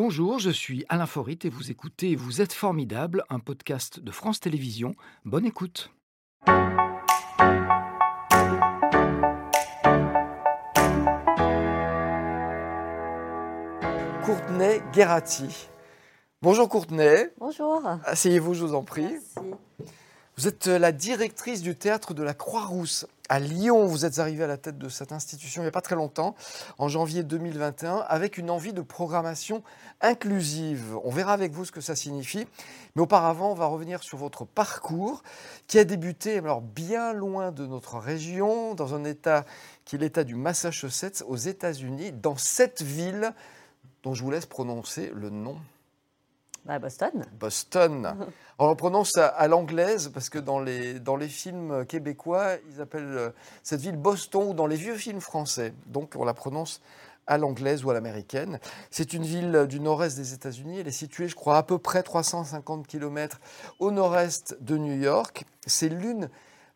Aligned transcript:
Bonjour, 0.00 0.38
je 0.38 0.50
suis 0.50 0.84
Alain 0.88 1.06
Forit 1.06 1.40
et 1.42 1.48
vous 1.48 1.72
écoutez 1.72 2.14
Vous 2.14 2.40
êtes 2.40 2.52
formidable, 2.52 3.24
un 3.30 3.40
podcast 3.40 3.98
de 3.98 4.12
France 4.12 4.38
Télévisions. 4.38 4.94
Bonne 5.24 5.44
écoute. 5.44 5.90
Courtenay 14.24 14.82
Guerati. 14.92 15.68
Bonjour 16.42 16.68
Courtenay. 16.68 17.32
Bonjour. 17.38 17.82
Asseyez-vous, 18.04 18.54
je 18.54 18.66
vous 18.66 18.74
en 18.76 18.84
prie. 18.84 19.02
Merci. 19.02 19.52
Vous 20.38 20.46
êtes 20.46 20.68
euh, 20.68 20.78
la 20.78 20.92
directrice 20.92 21.62
du 21.62 21.74
théâtre 21.74 22.14
de 22.14 22.22
la 22.22 22.32
Croix-Rousse 22.32 23.08
à 23.28 23.40
Lyon. 23.40 23.86
Vous 23.86 24.04
êtes 24.04 24.20
arrivée 24.20 24.44
à 24.44 24.46
la 24.46 24.56
tête 24.56 24.78
de 24.78 24.88
cette 24.88 25.10
institution 25.10 25.62
il 25.62 25.64
n'y 25.64 25.68
a 25.68 25.72
pas 25.72 25.80
très 25.80 25.96
longtemps, 25.96 26.36
en 26.78 26.86
janvier 26.86 27.24
2021, 27.24 27.96
avec 28.06 28.38
une 28.38 28.48
envie 28.48 28.72
de 28.72 28.80
programmation 28.80 29.64
inclusive. 30.00 30.96
On 31.02 31.10
verra 31.10 31.32
avec 31.32 31.50
vous 31.50 31.64
ce 31.64 31.72
que 31.72 31.80
ça 31.80 31.96
signifie. 31.96 32.46
Mais 32.94 33.02
auparavant, 33.02 33.50
on 33.50 33.54
va 33.54 33.66
revenir 33.66 34.04
sur 34.04 34.16
votre 34.16 34.44
parcours 34.44 35.24
qui 35.66 35.76
a 35.80 35.82
débuté 35.82 36.40
bien 36.62 37.12
loin 37.12 37.50
de 37.50 37.66
notre 37.66 37.98
région, 37.98 38.76
dans 38.76 38.94
un 38.94 39.02
état 39.02 39.44
qui 39.84 39.96
est 39.96 39.98
l'état 39.98 40.22
du 40.22 40.36
Massachusetts 40.36 41.24
aux 41.26 41.34
États-Unis, 41.34 42.12
dans 42.12 42.36
cette 42.36 42.82
ville 42.82 43.34
dont 44.04 44.14
je 44.14 44.22
vous 44.22 44.30
laisse 44.30 44.46
prononcer 44.46 45.10
le 45.16 45.30
nom. 45.30 45.58
Bah, 46.64 46.78
Boston. 46.78 47.24
Boston. 47.38 48.16
On 48.58 48.68
le 48.68 48.74
prononce 48.74 49.16
à, 49.16 49.48
l'anglaise 49.48 50.10
parce 50.12 50.28
que 50.28 50.38
dans 50.38 50.60
les, 50.60 51.00
dans 51.00 51.16
les 51.16 51.28
films 51.28 51.86
québécois, 51.86 52.56
ils 52.70 52.80
appellent 52.80 53.04
euh, 53.04 53.30
cette 53.62 53.80
ville 53.80 53.96
Boston 53.96 54.50
ou 54.50 54.54
dans 54.54 54.66
les 54.66 54.76
vieux 54.76 54.96
films 54.96 55.20
français. 55.20 55.72
Donc 55.86 56.14
on 56.16 56.24
la 56.24 56.34
prononce 56.34 56.82
à 57.28 57.38
l'anglaise 57.38 57.84
ou 57.84 57.90
à 57.90 57.94
l'américaine. 57.94 58.58
C'est 58.90 59.12
une 59.12 59.22
ville 59.22 59.66
du 59.68 59.78
nord-est 59.78 60.16
des 60.16 60.34
États-Unis. 60.34 60.80
Elle 60.80 60.88
est 60.88 60.92
située, 60.92 61.28
je 61.28 61.36
crois, 61.36 61.58
à 61.58 61.62
peu 61.62 61.78
près 61.78 62.02
350 62.02 62.86
km 62.86 63.38
au 63.78 63.90
nord-est 63.90 64.56
de 64.60 64.76
New 64.76 65.00
York. 65.00 65.44
C'est 65.66 65.88
l'une, 65.88 66.28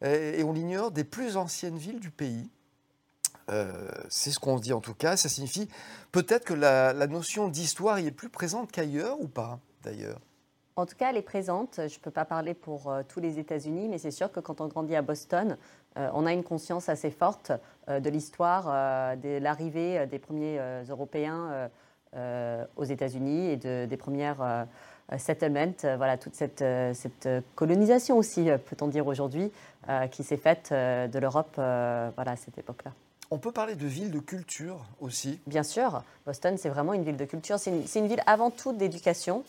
euh, 0.05 0.39
et 0.39 0.45
on 0.45 0.53
l'ignore, 0.53 0.91
des 0.93 1.05
plus 1.05 1.37
anciennes 1.37 1.79
villes 1.79 2.01
du 2.01 2.11
pays. 2.11 2.49
Euh, 3.51 3.89
c'est 4.09 4.31
ce 4.31 4.39
qu'on 4.39 4.59
dit 4.59 4.73
en 4.73 4.81
tout 4.81 4.95
cas. 4.95 5.17
Ça 5.17 5.29
signifie 5.29 5.69
peut-être 6.13 6.45
que 6.45 6.55
la 6.55 7.07
notion 7.09 7.49
d'histoire 7.49 7.99
y 7.99 8.07
est 8.07 8.13
plus 8.13 8.29
présente 8.29 8.71
qu'ailleurs 8.71 9.21
ou 9.21 9.27
pas, 9.27 9.59
d'ailleurs. 9.83 10.19
En 10.77 10.87
tout 10.87 10.97
cas, 10.97 11.11
elle 11.11 11.19
est 11.19 11.23
présente. 11.23 11.75
Je 11.77 11.83
ne 11.95 12.01
peux 12.01 12.11
pas 12.11 12.25
parler 12.25 12.55
pour 12.55 12.91
euh, 12.91 13.03
tous 13.07 13.21
les 13.21 13.39
États-Unis, 13.39 13.89
mais 13.89 13.99
c'est 13.99 14.11
sûr 14.11 14.33
que 14.33 14.41
quand 14.41 14.61
on 14.63 14.69
grandit 14.69 14.97
à 14.97 15.03
Boston, 15.03 15.59
euh, 15.99 16.09
on 16.15 16.25
a 16.25 16.33
une 16.33 16.45
conscience 16.45 16.89
assez 16.89 17.11
forte 17.11 17.53
euh, 17.89 18.01
de 18.01 18.09
l'histoire 18.09 18.65
de 19.19 19.39
l'arrivée 19.39 20.07
des 20.07 20.19
premiers 20.19 20.59
Européens 20.89 21.71
aux 22.77 22.85
États-Unis 22.85 23.51
et 23.51 23.57
de- 23.57 23.87
des 23.87 23.97
premières 23.97 24.67
settlements. 25.19 25.97
Voilà, 25.97 26.17
toute 26.17 26.35
cette, 26.35 26.65
cette 26.95 27.29
colonisation 27.55 28.17
aussi, 28.19 28.45
peut-on 28.45 28.89
dire 28.89 29.07
aujourd'hui, 29.07 29.51
qui 30.11 30.23
s'est 30.23 30.37
faite 30.37 30.73
de 30.73 31.19
l'Europe 31.19 31.53
voilà, 31.57 32.33
à 32.33 32.37
cette 32.37 32.59
époque-là. 32.59 32.93
On 33.33 33.39
peut 33.39 33.51
parler 33.51 33.77
de 33.77 33.87
ville 33.87 34.11
de 34.11 34.19
culture 34.19 34.85
aussi. 35.01 35.41
Bien 35.47 35.63
sûr, 35.63 36.03
Boston, 36.27 36.59
c'est 36.59 36.69
vraiment 36.69 36.93
une 36.93 37.03
ville 37.03 37.17
de 37.17 37.25
culture. 37.25 37.59
C'est 37.59 37.71
une, 37.71 38.07
ville 38.07 38.23
avant 38.27 38.51
tout 38.51 38.75
d'éducation, 38.75 39.43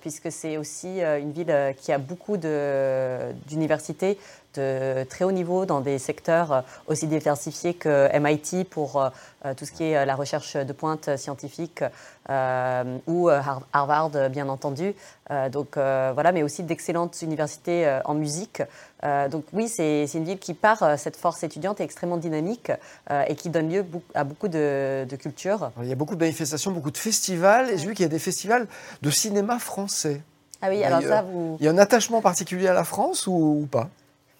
puisque 0.00 0.32
c'est 0.32 0.56
aussi 0.56 1.02
euh, 1.02 1.20
une 1.20 1.32
ville 1.32 1.50
euh, 1.50 1.72
qui 1.72 1.92
a 1.92 1.98
beaucoup 1.98 2.36
d'universités 2.36 4.18
de 4.56 5.04
très 5.04 5.24
haut 5.24 5.32
niveau 5.32 5.66
dans 5.66 5.80
des 5.80 5.98
secteurs 5.98 6.52
euh, 6.52 6.60
aussi 6.86 7.06
diversifiés 7.06 7.74
que 7.74 8.08
MIT 8.18 8.64
pour 8.68 9.00
euh, 9.00 9.08
euh, 9.44 9.54
tout 9.54 9.64
ce 9.64 9.72
qui 9.72 9.84
est 9.84 9.96
euh, 9.96 10.04
la 10.04 10.14
recherche 10.14 10.56
de 10.56 10.72
pointe 10.72 11.08
euh, 11.08 11.16
scientifique 11.16 11.82
euh, 12.30 12.98
ou 13.06 13.28
euh, 13.28 13.38
Har- 13.38 13.62
Harvard, 13.72 14.10
euh, 14.14 14.28
bien 14.28 14.48
entendu. 14.48 14.94
Euh, 15.30 15.48
donc 15.48 15.76
euh, 15.76 16.10
voilà, 16.14 16.32
mais 16.32 16.42
aussi 16.42 16.62
d'excellentes 16.62 17.20
universités 17.22 17.86
euh, 17.86 18.00
en 18.04 18.14
musique. 18.14 18.62
Euh, 19.04 19.28
donc 19.28 19.44
oui, 19.52 19.68
c'est 19.68 20.04
une 20.14 20.24
ville 20.24 20.38
qui, 20.38 20.54
par 20.54 20.82
euh, 20.82 20.96
cette 20.96 21.16
force 21.16 21.42
étudiante, 21.42 21.80
est 21.80 21.84
extrêmement 21.84 22.16
dynamique 22.16 22.72
euh, 23.10 23.22
et 23.28 23.34
qui 23.34 23.50
donne 23.50 23.70
lieu 23.70 23.84
à 24.14 24.24
beaucoup 24.24 24.48
de, 24.48 25.04
de 25.08 25.16
cultures. 25.16 25.70
Il 25.82 25.88
y 25.88 25.92
a 25.92 25.96
beaucoup 25.96 26.14
de 26.14 26.20
manifestations, 26.20 26.70
beaucoup 26.70 26.90
de 26.90 26.96
festivals. 26.98 27.70
Et 27.70 27.78
j'ai 27.78 27.86
vu 27.86 27.94
qu'il 27.94 28.04
y 28.04 28.06
a 28.06 28.10
des 28.10 28.18
festivals 28.18 28.66
de 29.02 29.10
cinéma 29.10 29.58
français. 29.58 30.22
Ah 30.62 30.68
oui, 30.70 30.82
alors 30.82 31.02
ça, 31.02 31.22
vous... 31.22 31.58
Il 31.60 31.66
y 31.66 31.68
a 31.68 31.72
un 31.72 31.78
attachement 31.78 32.22
particulier 32.22 32.68
à 32.68 32.72
la 32.72 32.84
France 32.84 33.26
ou, 33.26 33.60
ou 33.62 33.66
pas? 33.66 33.90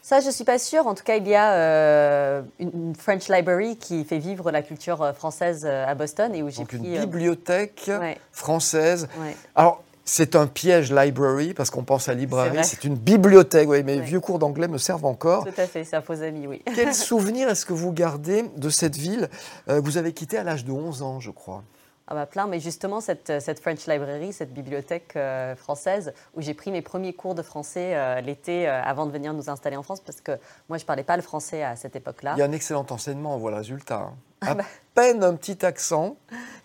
Ça, 0.07 0.21
je 0.21 0.29
suis 0.29 0.45
pas 0.45 0.59
sûre. 0.59 0.87
En 0.87 0.95
tout 0.95 1.03
cas, 1.03 1.17
il 1.17 1.27
y 1.27 1.35
a 1.35 1.55
euh, 1.55 2.43
une 2.59 2.71
une 2.89 2.95
French 2.95 3.29
Library 3.31 3.79
qui 3.79 4.05
fait 4.05 4.19
vivre 4.19 4.51
la 4.51 4.61
culture 4.61 5.01
euh, 5.01 5.13
française 5.15 5.65
euh, 5.65 5.87
à 5.87 5.95
Boston 5.95 6.35
et 6.35 6.43
où 6.43 6.51
j'ai 6.51 6.59
Donc 6.59 6.73
une 6.75 6.81
pris. 6.81 6.99
euh, 6.99 7.01
bibliothèque 7.01 7.85
ouais, 7.89 8.19
française. 8.31 9.09
ouais. 9.19 9.35
Alors, 9.55 9.83
c'est 10.05 10.37
un 10.37 10.47
piège 10.47 10.93
library 10.93 11.55
parce 11.55 11.71
qu'on 11.71 11.85
pense 11.85 12.11
à 12.11 12.15
librairie. 12.15 12.59
C'est 12.65 12.85
une 12.85 12.97
bibliothèque. 12.97 13.67
Oui, 13.67 13.83
mes 13.83 13.95
Ouais. 13.97 14.03
vieux 14.03 14.21
cours 14.21 14.39
d'anglais 14.39 14.69
me 14.69 14.77
servent 14.77 15.07
encore. 15.07 15.45
Tout 15.45 15.59
à 15.59 15.67
fait, 15.67 15.85
c'est 15.85 15.97
un 15.97 16.03
faux 16.03 16.21
ami, 16.23 16.47
oui. 16.47 16.63
Quel 16.75 16.93
souvenir 17.11 17.49
est-ce 17.49 17.65
que 17.65 17.73
vous 17.73 17.91
gardez 17.91 18.45
de 18.59 18.69
cette 18.69 18.97
ville? 18.97 19.31
Que 19.67 19.81
vous 19.81 19.97
avez 19.97 20.13
quittée 20.13 20.37
à 20.37 20.43
l'âge 20.45 20.67
de 20.67 20.73
11 20.73 21.01
ans, 21.01 21.21
je 21.21 21.31
crois 21.31 21.63
Ah 22.07 22.15
bah 22.15 22.27
plein, 22.27 22.47
mais 22.47 22.61
justement, 22.61 23.01
cette, 23.01 23.41
cette 23.41 23.61
French 23.61 23.87
Library, 23.87 24.35
cette 24.35 24.53
bibliothèque 24.53 25.13
euh, 25.17 25.57
française, 25.57 26.13
où 26.35 26.43
j'ai 26.43 26.53
pris 26.53 26.71
mes 26.71 26.83
premiers 26.83 27.15
cours 27.15 27.35
de 27.35 27.41
français 27.41 27.97
euh, 27.97 28.21
l'été 28.21 28.69
euh, 28.69 28.83
avant 28.83 29.07
de 29.07 29.11
venir 29.11 29.33
nous 29.33 29.49
installer 29.49 29.77
en 29.77 29.83
France, 29.83 30.01
parce 30.01 30.21
que 30.21 30.33
moi, 30.69 30.77
je 30.77 30.85
parlais 30.85 31.03
pas 31.03 31.17
le 31.17 31.23
français 31.23 31.63
à 31.63 31.77
cette 31.77 31.97
époque-là. 31.97 32.35
Il 32.37 32.41
y 32.41 32.43
a 32.43 32.45
un 32.45 32.53
excellent 32.53 32.85
enseignement, 32.91 33.35
on 33.35 33.39
voit 33.39 33.53
le 33.53 33.57
résultat. 33.57 33.97
hein. 33.97 34.15
À 34.47 34.55
bah. 34.55 34.65
peine 34.93 35.25
un 35.25 35.35
petit 35.37 35.65
accent. 35.65 36.17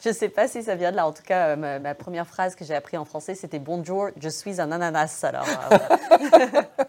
Je 0.04 0.10
ne 0.10 0.14
sais 0.14 0.28
pas 0.28 0.50
si 0.50 0.64
ça 0.64 0.76
vient 0.76 0.92
de 0.92 0.98
là. 0.98 1.08
En 1.08 1.14
tout 1.14 1.24
cas, 1.24 1.50
euh, 1.50 1.56
ma, 1.56 1.80
ma 1.80 1.96
première 1.96 2.28
phrase 2.28 2.54
que 2.56 2.66
j'ai 2.66 2.76
appris 2.76 2.98
en 2.98 3.06
français, 3.06 3.36
c'était 3.36 3.60
Bonjour, 3.60 4.10
je 4.20 4.28
suis 4.28 4.60
un 4.60 4.74
ananas. 4.74 5.24
Alors, 5.24 5.48
euh. 5.72 6.62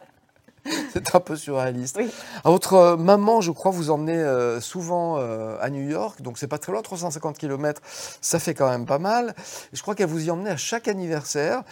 C'est 1.11 1.17
un 1.17 1.21
peu 1.21 1.35
surréaliste. 1.35 1.97
Oui. 1.99 2.09
À 2.45 2.51
votre 2.51 2.75
euh, 2.75 2.97
maman, 2.97 3.41
je 3.41 3.51
crois, 3.51 3.73
vous 3.73 3.91
emmenez 3.91 4.17
euh, 4.17 4.61
souvent 4.61 5.17
euh, 5.19 5.57
à 5.61 5.69
New 5.71 5.89
York, 5.89 6.23
donc 6.23 6.39
c'est 6.39 6.47
pas 6.47 6.59
très 6.59 6.71
loin, 6.71 6.83
350 6.83 7.37
km, 7.37 7.81
ça 8.21 8.39
fait 8.39 8.55
quand 8.55 8.69
même 8.69 8.87
pas 8.87 8.99
mal. 9.01 9.35
Et 9.73 9.77
je 9.77 9.83
crois 9.83 9.95
qu'elle 9.97 10.09
vous 10.09 10.27
y 10.27 10.31
emmenait 10.31 10.51
à 10.51 10.57
chaque 10.57 10.87
anniversaire 10.87 11.65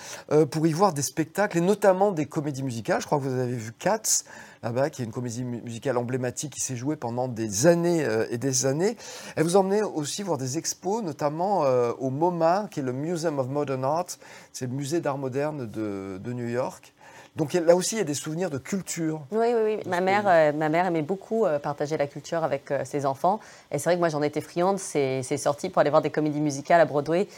pour 0.50 0.66
y 0.66 0.72
voir 0.72 0.92
des 0.92 1.02
spectacles, 1.02 1.58
et 1.58 1.60
notamment 1.60 2.10
des 2.10 2.26
comédies 2.26 2.62
musicales. 2.64 3.00
Je 3.00 3.06
crois 3.06 3.18
que 3.18 3.24
vous 3.24 3.38
avez 3.38 3.54
vu 3.54 3.72
Cats, 3.72 4.24
là-bas, 4.62 4.90
qui 4.90 5.02
est 5.02 5.04
une 5.04 5.12
comédie 5.12 5.44
mu- 5.44 5.62
musicale 5.62 5.98
emblématique 5.98 6.54
qui 6.54 6.60
s'est 6.60 6.76
jouée 6.76 6.96
pendant 6.96 7.28
des 7.28 7.66
années 7.66 8.06
et 8.30 8.38
des 8.38 8.66
années. 8.66 8.96
Elle 9.36 9.44
vous 9.44 9.56
emmenait 9.56 9.82
aussi 9.82 10.22
voir 10.22 10.38
des 10.38 10.58
expos, 10.58 11.02
notamment 11.02 11.60
au 11.98 12.10
MoMA, 12.10 12.68
qui 12.70 12.80
est 12.80 12.82
le 12.82 12.92
Museum 12.92 13.38
of 13.38 13.48
Modern 13.48 13.84
Art, 13.84 14.06
c'est 14.52 14.66
le 14.66 14.72
musée 14.72 15.00
d'art 15.00 15.18
moderne 15.18 15.66
de, 15.66 16.18
de 16.22 16.32
New 16.32 16.48
York. 16.48 16.92
Donc 17.38 17.52
là 17.52 17.76
aussi, 17.76 17.94
il 17.94 17.98
y 17.98 18.00
a 18.00 18.04
des 18.04 18.14
souvenirs 18.14 18.50
de 18.50 18.58
culture. 18.58 19.20
Oui, 19.30 19.46
oui, 19.54 19.62
oui. 19.64 19.78
Ma 19.86 20.00
mère, 20.00 20.24
euh, 20.26 20.52
ma 20.52 20.68
mère 20.68 20.86
aimait 20.86 21.02
beaucoup 21.02 21.46
euh, 21.46 21.60
partager 21.60 21.96
la 21.96 22.08
culture 22.08 22.42
avec 22.42 22.72
euh, 22.72 22.84
ses 22.84 23.06
enfants. 23.06 23.38
Et 23.70 23.78
c'est 23.78 23.84
vrai 23.84 23.94
que 23.94 24.00
moi, 24.00 24.08
j'en 24.08 24.22
étais 24.22 24.40
friande. 24.40 24.80
C'est 24.80 25.22
sorti 25.36 25.68
pour 25.68 25.78
aller 25.78 25.90
voir 25.90 26.02
des 26.02 26.10
comédies 26.10 26.40
musicales 26.40 26.80
à 26.80 26.84
Broadway. 26.84 27.28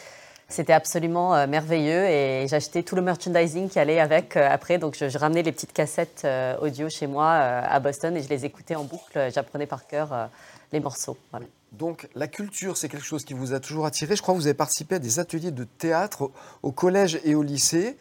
C'était 0.48 0.72
absolument 0.72 1.46
merveilleux 1.46 2.06
et 2.06 2.46
j'achetais 2.48 2.82
tout 2.82 2.96
le 2.96 3.02
merchandising 3.02 3.68
qui 3.68 3.78
allait 3.78 4.00
avec 4.00 4.36
après. 4.36 4.78
Donc, 4.78 4.96
je, 4.98 5.08
je 5.08 5.16
ramenais 5.16 5.42
les 5.42 5.52
petites 5.52 5.72
cassettes 5.72 6.26
audio 6.60 6.88
chez 6.88 7.06
moi 7.06 7.30
à 7.30 7.78
Boston 7.78 8.16
et 8.16 8.22
je 8.22 8.28
les 8.28 8.46
écoutais 8.46 8.74
en 8.74 8.82
boucle. 8.82 9.28
J'apprenais 9.32 9.66
par 9.66 9.86
cœur 9.86 10.28
les 10.72 10.80
morceaux. 10.80 11.16
Voilà. 11.30 11.46
Donc 11.72 12.08
la 12.14 12.26
culture, 12.26 12.76
c'est 12.76 12.88
quelque 12.88 13.04
chose 13.04 13.24
qui 13.24 13.34
vous 13.34 13.52
a 13.52 13.60
toujours 13.60 13.86
attiré. 13.86 14.16
Je 14.16 14.22
crois 14.22 14.34
que 14.34 14.40
vous 14.40 14.46
avez 14.46 14.54
participé 14.54 14.96
à 14.96 14.98
des 14.98 15.18
ateliers 15.18 15.52
de 15.52 15.64
théâtre 15.64 16.30
au, 16.62 16.72
collège 16.72 17.20
et 17.24 17.34
au 17.34 17.42
lycée. 17.42 17.96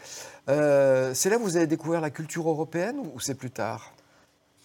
Euh, 0.49 1.13
c'est 1.13 1.29
là 1.29 1.37
que 1.37 1.43
vous 1.43 1.57
avez 1.57 1.67
découvert 1.67 2.01
la 2.01 2.09
culture 2.09 2.49
européenne 2.49 2.97
ou 3.13 3.19
c'est 3.19 3.35
plus 3.35 3.51
tard? 3.51 3.93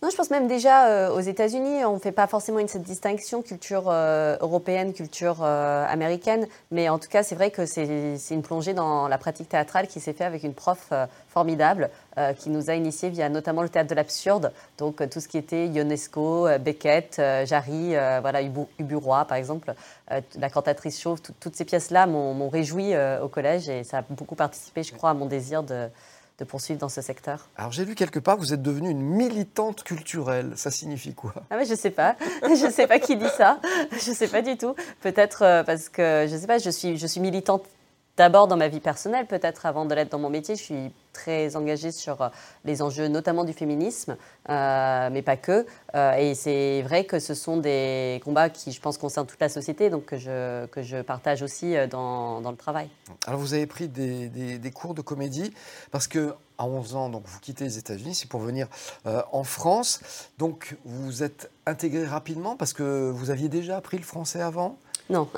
Non, 0.04 0.10
je 0.10 0.16
pense 0.16 0.28
même 0.28 0.48
déjà 0.48 0.88
euh, 0.88 1.16
aux 1.16 1.20
États-Unis, 1.20 1.82
on 1.86 1.94
ne 1.94 1.98
fait 1.98 2.12
pas 2.12 2.26
forcément 2.26 2.58
une, 2.58 2.68
cette 2.68 2.82
distinction 2.82 3.40
culture 3.40 3.84
euh, 3.88 4.36
européenne, 4.42 4.92
culture 4.92 5.38
euh, 5.40 5.86
américaine, 5.88 6.46
mais 6.70 6.90
en 6.90 6.98
tout 6.98 7.08
cas, 7.08 7.22
c'est 7.22 7.34
vrai 7.34 7.50
que 7.50 7.64
c'est 7.64 8.18
une 8.30 8.42
plongée 8.42 8.74
dans 8.74 9.08
la 9.08 9.16
pratique 9.16 9.48
théâtrale 9.48 9.86
qui 9.86 10.00
s'est 10.00 10.12
faite 10.12 10.26
avec 10.26 10.42
une 10.42 10.52
prof 10.52 10.92
formidable 11.30 11.88
qui 12.38 12.50
nous 12.50 12.68
a 12.70 12.74
initiés 12.74 13.08
via 13.08 13.30
notamment 13.30 13.62
le 13.62 13.68
théâtre 13.70 13.88
de 13.88 13.94
l'absurde, 13.94 14.52
donc 14.76 15.08
tout 15.08 15.20
ce 15.20 15.26
qui 15.26 15.38
était 15.38 15.66
Ionesco, 15.68 16.48
Beckett, 16.60 17.20
Jarry, 17.46 17.94
voilà, 18.20 18.40
par 19.24 19.36
exemple, 19.36 19.74
la 20.36 20.50
cantatrice 20.50 21.00
chauve, 21.00 21.20
tout- 21.22 21.32
toutes 21.40 21.56
ces 21.56 21.64
pièces-là 21.64 22.06
m'ont 22.06 22.48
réjoui 22.50 22.92
au 23.22 23.28
collège. 23.28 23.68
Et 23.68 23.82
ça 23.84 23.98
a 23.98 24.02
beaucoup 24.08 24.36
participé, 24.36 24.82
je 24.82 24.94
crois, 24.94 25.10
à 25.10 25.14
mon 25.14 25.26
désir 25.26 25.62
de, 25.62 25.88
de 26.38 26.44
poursuivre 26.44 26.80
dans 26.80 26.88
ce 26.88 27.00
secteur. 27.00 27.48
Alors 27.56 27.72
j'ai 27.72 27.84
lu 27.84 27.94
quelque 27.94 28.18
part 28.18 28.36
vous 28.36 28.52
êtes 28.52 28.62
devenue 28.62 28.90
une 28.90 29.02
militante 29.02 29.84
culturelle. 29.84 30.52
Ça 30.56 30.70
signifie 30.70 31.14
quoi? 31.14 31.34
Ah 31.50 31.56
mais 31.56 31.64
je 31.64 31.74
sais 31.74 31.90
pas, 31.90 32.16
je 32.42 32.70
sais 32.70 32.86
pas 32.86 32.98
qui 32.98 33.16
dit 33.16 33.28
ça, 33.36 33.60
je 33.92 34.12
sais 34.12 34.28
pas 34.28 34.42
du 34.42 34.56
tout. 34.56 34.74
Peut-être 35.00 35.42
euh, 35.42 35.62
parce 35.62 35.88
que 35.88 36.26
je 36.28 36.36
sais 36.36 36.46
pas, 36.46 36.58
je 36.58 36.70
suis 36.70 36.96
je 36.96 37.06
suis 37.06 37.20
militante 37.20 37.64
d'abord 38.16 38.46
dans 38.46 38.56
ma 38.56 38.68
vie 38.68 38.80
personnelle, 38.80 39.26
peut-être 39.26 39.66
avant 39.66 39.84
de 39.84 39.94
l'être 39.94 40.10
dans 40.10 40.18
mon 40.18 40.30
métier. 40.30 40.56
Je 40.56 40.62
suis 40.62 40.92
très 41.12 41.56
engagée 41.56 41.92
sur 41.92 42.20
euh, 42.20 42.28
les 42.64 42.82
enjeux, 42.82 43.08
notamment 43.08 43.44
du 43.44 43.52
féminisme, 43.52 44.16
euh, 44.48 45.08
mais 45.10 45.22
pas 45.22 45.36
que. 45.36 45.66
Euh, 45.94 46.12
et 46.14 46.34
c'est 46.34 46.82
vrai 46.82 47.04
que 47.04 47.18
ce 47.18 47.34
sont 47.34 47.56
des 47.56 48.20
combats 48.24 48.50
qui, 48.50 48.72
je 48.72 48.80
pense, 48.80 48.98
concernent 48.98 49.26
toute 49.26 49.40
la 49.40 49.48
société, 49.48 49.90
donc 49.90 50.06
que 50.06 50.18
je, 50.18 50.66
que 50.66 50.82
je 50.82 51.00
partage 51.02 51.42
aussi 51.42 51.74
dans, 51.88 52.40
dans 52.40 52.50
le 52.50 52.56
travail. 52.56 52.88
Alors, 53.26 53.40
vous 53.40 53.54
avez 53.54 53.66
pris 53.66 53.88
des, 53.88 54.28
des, 54.28 54.70
cours 54.70 54.94
de 54.94 55.02
comédie 55.02 55.54
parce 55.90 56.08
que 56.08 56.34
à 56.58 56.66
11 56.66 56.96
ans, 56.96 57.08
donc 57.08 57.22
vous 57.26 57.40
quittez 57.40 57.64
les 57.64 57.78
États-Unis, 57.78 58.14
c'est 58.14 58.28
pour 58.28 58.40
venir 58.40 58.68
en 59.04 59.44
France. 59.44 60.00
Donc, 60.38 60.76
vous 60.84 61.22
êtes 61.22 61.50
intégré 61.66 62.04
rapidement 62.04 62.56
parce 62.56 62.72
que 62.72 63.10
vous 63.10 63.30
aviez 63.30 63.48
déjà 63.48 63.76
appris 63.76 63.98
le 63.98 64.04
français 64.04 64.40
avant? 64.40 64.78
Non. 65.10 65.28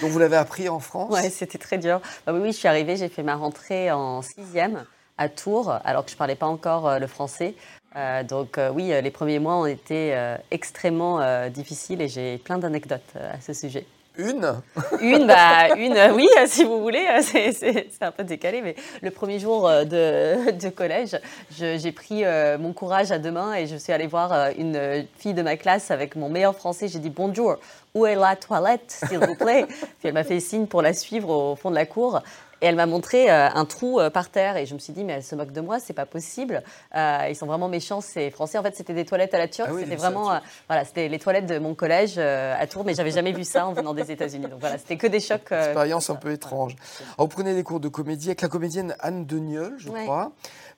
Donc 0.00 0.10
vous 0.10 0.18
l'avez 0.18 0.36
appris 0.36 0.68
en 0.68 0.78
France 0.78 1.12
Oui, 1.12 1.30
c'était 1.30 1.58
très 1.58 1.78
dur. 1.78 2.00
Bah 2.26 2.32
oui, 2.34 2.52
je 2.52 2.58
suis 2.58 2.68
arrivée, 2.68 2.96
j'ai 2.96 3.08
fait 3.08 3.22
ma 3.22 3.36
rentrée 3.36 3.90
en 3.90 4.22
sixième 4.22 4.84
à 5.20 5.28
Tours, 5.28 5.70
alors 5.84 6.04
que 6.04 6.10
je 6.10 6.16
ne 6.16 6.18
parlais 6.18 6.34
pas 6.34 6.46
encore 6.46 6.88
euh, 6.88 6.98
le 6.98 7.06
français. 7.06 7.54
Euh, 7.94 8.22
donc 8.22 8.56
euh, 8.56 8.70
oui, 8.70 8.92
les 9.02 9.10
premiers 9.10 9.38
mois 9.38 9.56
ont 9.56 9.66
été 9.66 10.16
extrêmement 10.50 11.48
difficiles 11.50 12.00
et 12.00 12.08
j'ai 12.08 12.38
plein 12.38 12.58
d'anecdotes 12.58 13.14
à 13.16 13.40
ce 13.40 13.52
sujet. 13.52 13.86
Une 14.20 14.60
Une, 15.00 15.26
bah, 15.26 15.74
une, 15.76 15.96
oui, 16.14 16.28
si 16.46 16.64
vous 16.64 16.80
voulez, 16.80 17.06
c'est 17.22 18.02
un 18.02 18.12
peu 18.12 18.22
décalé, 18.22 18.60
mais 18.60 18.74
le 19.00 19.10
premier 19.10 19.38
jour 19.38 19.68
de, 19.68 20.50
de 20.52 20.68
collège, 20.68 21.18
j'ai 21.50 21.92
pris 21.92 22.24
mon 22.58 22.72
courage 22.74 23.12
à 23.12 23.18
deux 23.18 23.30
mains 23.30 23.54
et 23.54 23.66
je 23.66 23.76
suis 23.76 23.92
allée 23.92 24.06
voir 24.06 24.50
une 24.58 25.06
fille 25.16 25.34
de 25.34 25.42
ma 25.42 25.56
classe 25.56 25.90
avec 25.90 26.16
mon 26.16 26.28
meilleur 26.28 26.54
français. 26.54 26.88
J'ai 26.88 26.98
dit 26.98 27.10
bonjour, 27.10 27.56
où 27.94 28.04
est 28.04 28.14
la 28.14 28.36
toilette, 28.36 29.04
s'il 29.08 29.18
vous 29.18 29.34
plaît? 29.34 29.66
Puis 29.68 30.08
elle 30.08 30.14
m'a 30.14 30.24
fait 30.24 30.40
signe 30.40 30.66
pour 30.66 30.82
la 30.82 30.92
suivre 30.92 31.30
au 31.30 31.56
fond 31.56 31.70
de 31.70 31.76
la 31.76 31.86
cour. 31.86 32.20
Et 32.62 32.66
elle 32.66 32.76
m'a 32.76 32.86
montré 32.86 33.30
euh, 33.30 33.48
un 33.54 33.64
trou 33.64 34.00
euh, 34.00 34.10
par 34.10 34.28
terre 34.28 34.56
et 34.56 34.66
je 34.66 34.74
me 34.74 34.78
suis 34.78 34.92
dit 34.92 35.04
mais 35.04 35.14
elle 35.14 35.24
se 35.24 35.34
moque 35.34 35.52
de 35.52 35.60
moi, 35.60 35.78
c'est 35.80 35.92
pas 35.92 36.06
possible. 36.06 36.62
Euh, 36.94 37.26
ils 37.28 37.36
sont 37.36 37.46
vraiment 37.46 37.68
méchants 37.68 38.00
ces 38.00 38.30
Français. 38.30 38.58
En 38.58 38.62
fait, 38.62 38.76
c'était 38.76 38.94
des 38.94 39.04
toilettes 39.04 39.34
à 39.34 39.38
la 39.38 39.48
turque. 39.48 39.70
Ah 39.72 39.78
c'était 39.78 39.96
vraiment 39.96 40.40
voilà, 40.68 40.84
c'était 40.84 41.08
les 41.08 41.18
toilettes 41.18 41.46
de 41.46 41.58
mon 41.58 41.74
collège 41.74 42.18
à 42.18 42.66
Tours, 42.66 42.84
mais 42.84 42.94
j'avais 42.94 43.10
jamais 43.10 43.32
vu 43.32 43.44
ça 43.44 43.66
en 43.66 43.72
venant 43.72 43.94
des 43.94 44.10
États-Unis. 44.10 44.46
Donc 44.46 44.60
voilà, 44.60 44.78
c'était 44.78 44.96
que 44.96 45.06
des 45.06 45.20
chocs. 45.20 45.52
Expérience 45.52 46.10
un 46.10 46.16
peu 46.16 46.32
étrange. 46.32 46.76
vous 47.18 47.28
prenez 47.28 47.54
des 47.54 47.62
cours 47.62 47.80
de 47.80 47.88
comédie 47.88 48.28
avec 48.28 48.42
la 48.42 48.48
comédienne 48.48 48.94
Anne 49.00 49.24
Deniol, 49.26 49.74
je 49.78 49.88
crois. 49.88 50.32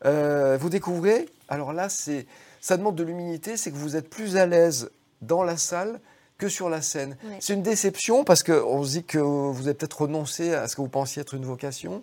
vous 0.05 0.69
découvrez. 0.69 1.27
Alors 1.49 1.73
là, 1.73 1.89
c'est 1.89 2.27
ça 2.61 2.77
demande 2.77 2.95
de 2.95 3.03
l'humilité, 3.03 3.57
c'est 3.57 3.73
que 3.73 3.77
vous 3.77 3.97
êtes 3.97 4.09
plus 4.09 4.37
à 4.37 4.47
l'aise 4.47 4.91
dans 5.21 5.43
la 5.43 5.57
salle 5.57 6.01
que 6.43 6.49
sur 6.49 6.69
la 6.69 6.83
scène. 6.83 7.17
C'est 7.39 7.55
une 7.55 7.63
déception 7.63 8.25
parce 8.25 8.43
qu'on 8.43 8.83
se 8.83 8.91
dit 8.91 9.05
que 9.05 9.19
vous 9.19 9.63
avez 9.63 9.75
peut-être 9.75 10.03
renoncé 10.03 10.53
à 10.55 10.67
ce 10.67 10.75
que 10.75 10.81
vous 10.81 10.89
pensiez 10.89 11.23
être 11.23 11.35
une 11.35 11.45
vocation. 11.45 12.03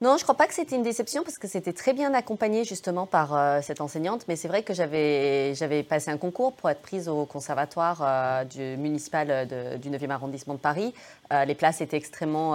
Non, 0.00 0.10
je 0.10 0.20
ne 0.20 0.22
crois 0.22 0.36
pas 0.36 0.46
que 0.46 0.54
c'était 0.54 0.76
une 0.76 0.84
déception 0.84 1.24
parce 1.24 1.38
que 1.38 1.48
c'était 1.48 1.72
très 1.72 1.92
bien 1.92 2.14
accompagné 2.14 2.62
justement 2.62 3.04
par 3.04 3.34
euh, 3.34 3.58
cette 3.62 3.80
enseignante. 3.80 4.26
Mais 4.28 4.36
c'est 4.36 4.46
vrai 4.46 4.62
que 4.62 4.72
j'avais, 4.72 5.56
j'avais 5.56 5.82
passé 5.82 6.12
un 6.12 6.16
concours 6.18 6.52
pour 6.52 6.70
être 6.70 6.82
prise 6.82 7.08
au 7.08 7.24
conservatoire 7.24 7.98
euh, 8.02 8.44
du 8.44 8.80
municipal 8.80 9.48
du 9.80 9.90
9e 9.90 10.10
arrondissement 10.10 10.54
de 10.54 10.60
Paris. 10.60 10.94
Euh, 11.32 11.44
les 11.44 11.56
places 11.56 11.80
étaient 11.80 11.96
extrêmement 11.96 12.52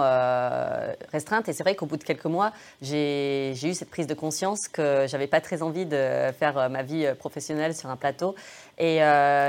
restreintes 1.12 1.48
et 1.50 1.52
c'est 1.52 1.62
vrai 1.62 1.74
qu'au 1.74 1.84
bout 1.84 1.98
de 1.98 2.04
quelques 2.04 2.24
mois, 2.24 2.52
j'ai, 2.80 3.52
j'ai 3.56 3.68
eu 3.68 3.74
cette 3.74 3.90
prise 3.90 4.06
de 4.06 4.14
conscience 4.14 4.66
que 4.66 5.06
j'avais 5.06 5.26
pas 5.26 5.42
très 5.42 5.60
envie 5.62 5.84
de 5.84 6.32
faire 6.38 6.70
ma 6.70 6.82
vie 6.82 7.06
professionnelle 7.18 7.74
sur 7.74 7.90
un 7.90 7.96
plateau. 7.96 8.34
Et 8.78 8.98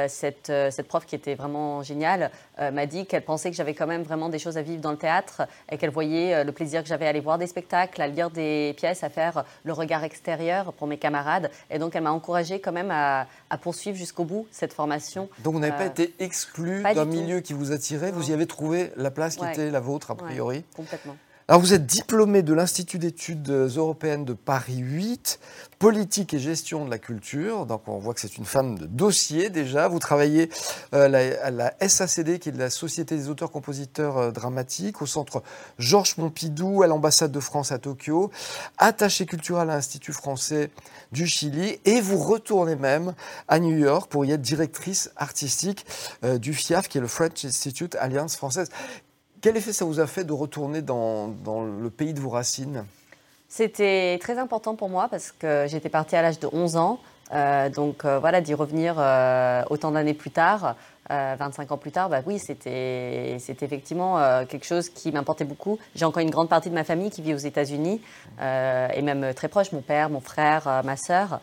cette, 0.07 0.51
cette 0.69 0.87
prof 0.87 1.05
qui 1.05 1.15
était 1.15 1.33
vraiment 1.35 1.81
géniale 1.81 2.29
m'a 2.59 2.85
dit 2.85 3.05
qu'elle 3.05 3.23
pensait 3.23 3.49
que 3.49 3.55
j'avais 3.55 3.73
quand 3.73 3.87
même 3.87 4.03
vraiment 4.03 4.29
des 4.29 4.37
choses 4.37 4.57
à 4.57 4.61
vivre 4.61 4.81
dans 4.81 4.91
le 4.91 4.97
théâtre 4.97 5.43
et 5.71 5.77
qu'elle 5.77 5.89
voyait 5.89 6.43
le 6.43 6.51
plaisir 6.51 6.83
que 6.83 6.87
j'avais 6.87 7.07
à 7.07 7.09
aller 7.09 7.21
voir 7.21 7.37
des 7.37 7.47
spectacles 7.47 7.84
à 7.97 8.07
lire 8.07 8.29
des 8.29 8.73
pièces, 8.77 9.03
à 9.03 9.09
faire 9.09 9.43
le 9.63 9.73
regard 9.73 10.03
extérieur 10.03 10.73
pour 10.73 10.87
mes 10.87 10.97
camarades. 10.97 11.49
Et 11.69 11.79
donc, 11.79 11.95
elle 11.95 12.03
m'a 12.03 12.11
encouragée 12.11 12.59
quand 12.59 12.71
même 12.71 12.91
à, 12.91 13.27
poursuivre 13.61 13.97
jusqu'au 13.97 14.25
bout 14.25 14.47
cette 14.51 14.73
formation. 14.73 15.29
Donc, 15.39 15.53
vous 15.53 15.59
n'avez 15.59 15.77
pas 15.77 15.83
euh, 15.83 15.89
été 15.89 16.13
exclu 16.19 16.83
d'un 16.83 17.05
milieu 17.05 17.39
qui 17.39 17.53
vous 17.53 17.71
attirait, 17.71 18.11
vous 18.11 18.29
y 18.29 18.33
avez 18.33 18.45
trouvé 18.45 18.91
la 18.97 19.11
place 19.11 19.37
qui 19.37 19.45
était 19.45 19.71
la 19.71 19.79
vôtre, 19.79 20.11
a 20.11 20.15
priori 20.15 20.63
Complètement. 20.75 21.15
Alors 21.47 21.61
vous 21.61 21.75
êtes 21.75 21.85
diplômé 21.85 22.41
de 22.41 22.55
l'Institut 22.55 22.97
d'études 22.97 23.51
européennes 23.51 24.25
de 24.25 24.33
Paris 24.33 24.79
8, 24.79 25.39
politique 25.77 26.33
et 26.33 26.39
gestion 26.39 26.85
de 26.85 26.89
la 26.89 26.97
culture. 26.97 27.67
Donc 27.67 27.87
on 27.87 27.99
voit 27.99 28.15
que 28.15 28.19
c'est 28.19 28.37
une 28.37 28.45
femme 28.45 28.79
de 28.79 28.87
dossier 28.87 29.51
déjà. 29.51 29.87
Vous 29.87 29.99
travaillez 29.99 30.49
euh, 30.95 31.05
à 31.43 31.51
la 31.51 31.73
SACD, 31.87 32.39
qui 32.39 32.49
est 32.49 32.57
la 32.57 32.71
Société 32.71 33.15
des 33.15 33.29
auteurs-compositeurs 33.29 34.17
euh, 34.17 34.31
dramatiques, 34.31 35.03
au 35.03 35.05
centre 35.05 35.43
Georges 35.77 36.15
Pompidou, 36.15 36.81
à 36.81 36.87
l'ambassade 36.87 37.31
de 37.31 37.39
France 37.39 37.71
à 37.71 37.77
Tokyo, 37.77 38.31
attaché 38.79 39.27
culturel 39.27 39.69
à 39.69 39.75
l'Institut 39.75 40.13
français 40.13 40.71
du 41.11 41.27
Chili, 41.27 41.79
et 41.85 42.01
vous 42.01 42.17
retournez 42.17 42.75
même 42.75 43.13
à 43.47 43.59
New 43.59 43.77
York 43.77 44.09
pour 44.09 44.25
y 44.25 44.31
être 44.31 44.41
directrice 44.41 45.11
artistique 45.15 45.85
euh, 46.23 46.39
du 46.39 46.55
FIAF, 46.55 46.87
qui 46.87 46.97
est 46.97 47.01
le 47.01 47.07
French 47.07 47.45
Institute 47.45 47.95
Alliance 47.99 48.35
française. 48.35 48.69
Quel 49.45 49.57
effet 49.57 49.73
ça 49.73 49.85
vous 49.85 49.99
a 49.99 50.07
fait 50.07 50.23
de 50.23 50.33
retourner 50.33 50.81
dans, 50.81 51.35
le 51.45 51.89
pays 51.91 52.15
de 52.15 52.19
vos 52.19 52.31
racines? 52.31 52.83
C'était 53.47 54.17
très 54.19 54.39
important 54.39 54.73
pour 54.73 54.89
moi 54.89 55.07
parce 55.07 55.31
que 55.31 55.67
j'étais 55.67 55.89
partie 55.89 56.15
à 56.15 56.23
l'âge 56.23 56.39
de 56.39 56.49
11 56.51 56.77
ans. 56.77 56.99
Euh, 57.31 57.69
donc 57.69 58.05
euh, 58.05 58.17
voilà, 58.17 58.41
d'y 58.41 58.55
revenir 58.55 58.95
euh, 58.97 59.61
autant 59.69 59.91
d'années 59.91 60.15
plus 60.15 60.31
tard, 60.31 60.75
25 61.09 61.71
ans 61.71 61.77
plus 61.77 61.91
tard, 61.91 62.09
bah 62.09 62.21
oui, 62.25 62.39
c'était 62.39 63.37
effectivement 63.37 64.43
quelque 64.47 64.65
chose 64.65 64.89
qui 64.89 65.11
m'importait 65.11 65.45
beaucoup. 65.45 65.77
J'ai 65.93 66.03
encore 66.03 66.23
une 66.23 66.31
grande 66.31 66.49
partie 66.49 66.71
de 66.71 66.73
ma 66.73 66.83
famille 66.83 67.11
qui 67.11 67.21
vit 67.21 67.35
aux 67.35 67.37
États-Unis 67.37 68.01
et 68.41 69.01
même 69.03 69.31
très 69.35 69.47
proche, 69.47 69.71
mon 69.71 69.81
père, 69.81 70.09
mon 70.09 70.21
frère, 70.21 70.81
ma 70.83 70.97
sœur. 70.97 71.39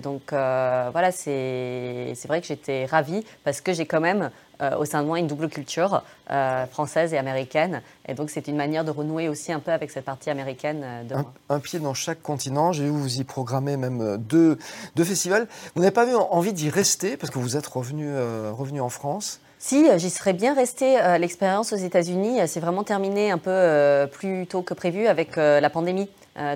donc 0.00 0.30
voilà, 0.30 1.10
c'est 1.10 2.14
vrai 2.28 2.40
que 2.40 2.46
j'étais 2.46 2.84
ravie 2.84 3.24
parce 3.42 3.60
que 3.60 3.72
j'ai 3.72 3.84
quand 3.84 4.00
même 4.00 4.30
au 4.78 4.84
sein 4.84 5.02
de 5.02 5.06
moi 5.06 5.18
une 5.18 5.26
double 5.26 5.48
culture 5.48 6.02
euh, 6.30 6.66
française 6.66 7.12
et 7.14 7.18
américaine. 7.18 7.82
Et 8.08 8.14
donc 8.14 8.30
c'est 8.30 8.48
une 8.48 8.56
manière 8.56 8.84
de 8.84 8.90
renouer 8.90 9.28
aussi 9.28 9.52
un 9.52 9.60
peu 9.60 9.72
avec 9.72 9.90
cette 9.90 10.04
partie 10.04 10.30
américaine 10.30 10.82
euh, 10.84 11.02
de 11.04 11.14
un, 11.14 11.22
moi. 11.22 11.32
Un 11.48 11.60
pied 11.60 11.78
dans 11.78 11.94
chaque 11.94 12.22
continent. 12.22 12.72
J'ai 12.72 12.84
vu 12.84 12.90
vous 12.90 13.20
y 13.20 13.24
programmer 13.24 13.76
même 13.76 14.16
deux, 14.18 14.58
deux 14.96 15.04
festivals. 15.04 15.48
Vous 15.74 15.82
n'avez 15.82 15.92
pas 15.92 16.06
eu 16.06 16.14
envie 16.14 16.52
d'y 16.52 16.70
rester 16.70 17.16
parce 17.16 17.30
que 17.32 17.38
vous 17.38 17.56
êtes 17.56 17.66
revenu, 17.66 18.08
revenu 18.50 18.80
en 18.80 18.88
France? 18.88 19.40
Si, 19.58 19.86
j'y 19.96 20.08
serais 20.08 20.32
bien 20.32 20.54
resté. 20.54 20.98
L'expérience 21.18 21.72
aux 21.72 21.76
États-Unis 21.76 22.46
s'est 22.48 22.60
vraiment 22.60 22.82
terminée 22.82 23.30
un 23.30 23.38
peu 23.38 24.06
plus 24.10 24.46
tôt 24.46 24.62
que 24.62 24.72
prévu 24.72 25.06
avec 25.06 25.36
la 25.36 25.68
pandémie. 25.70 26.08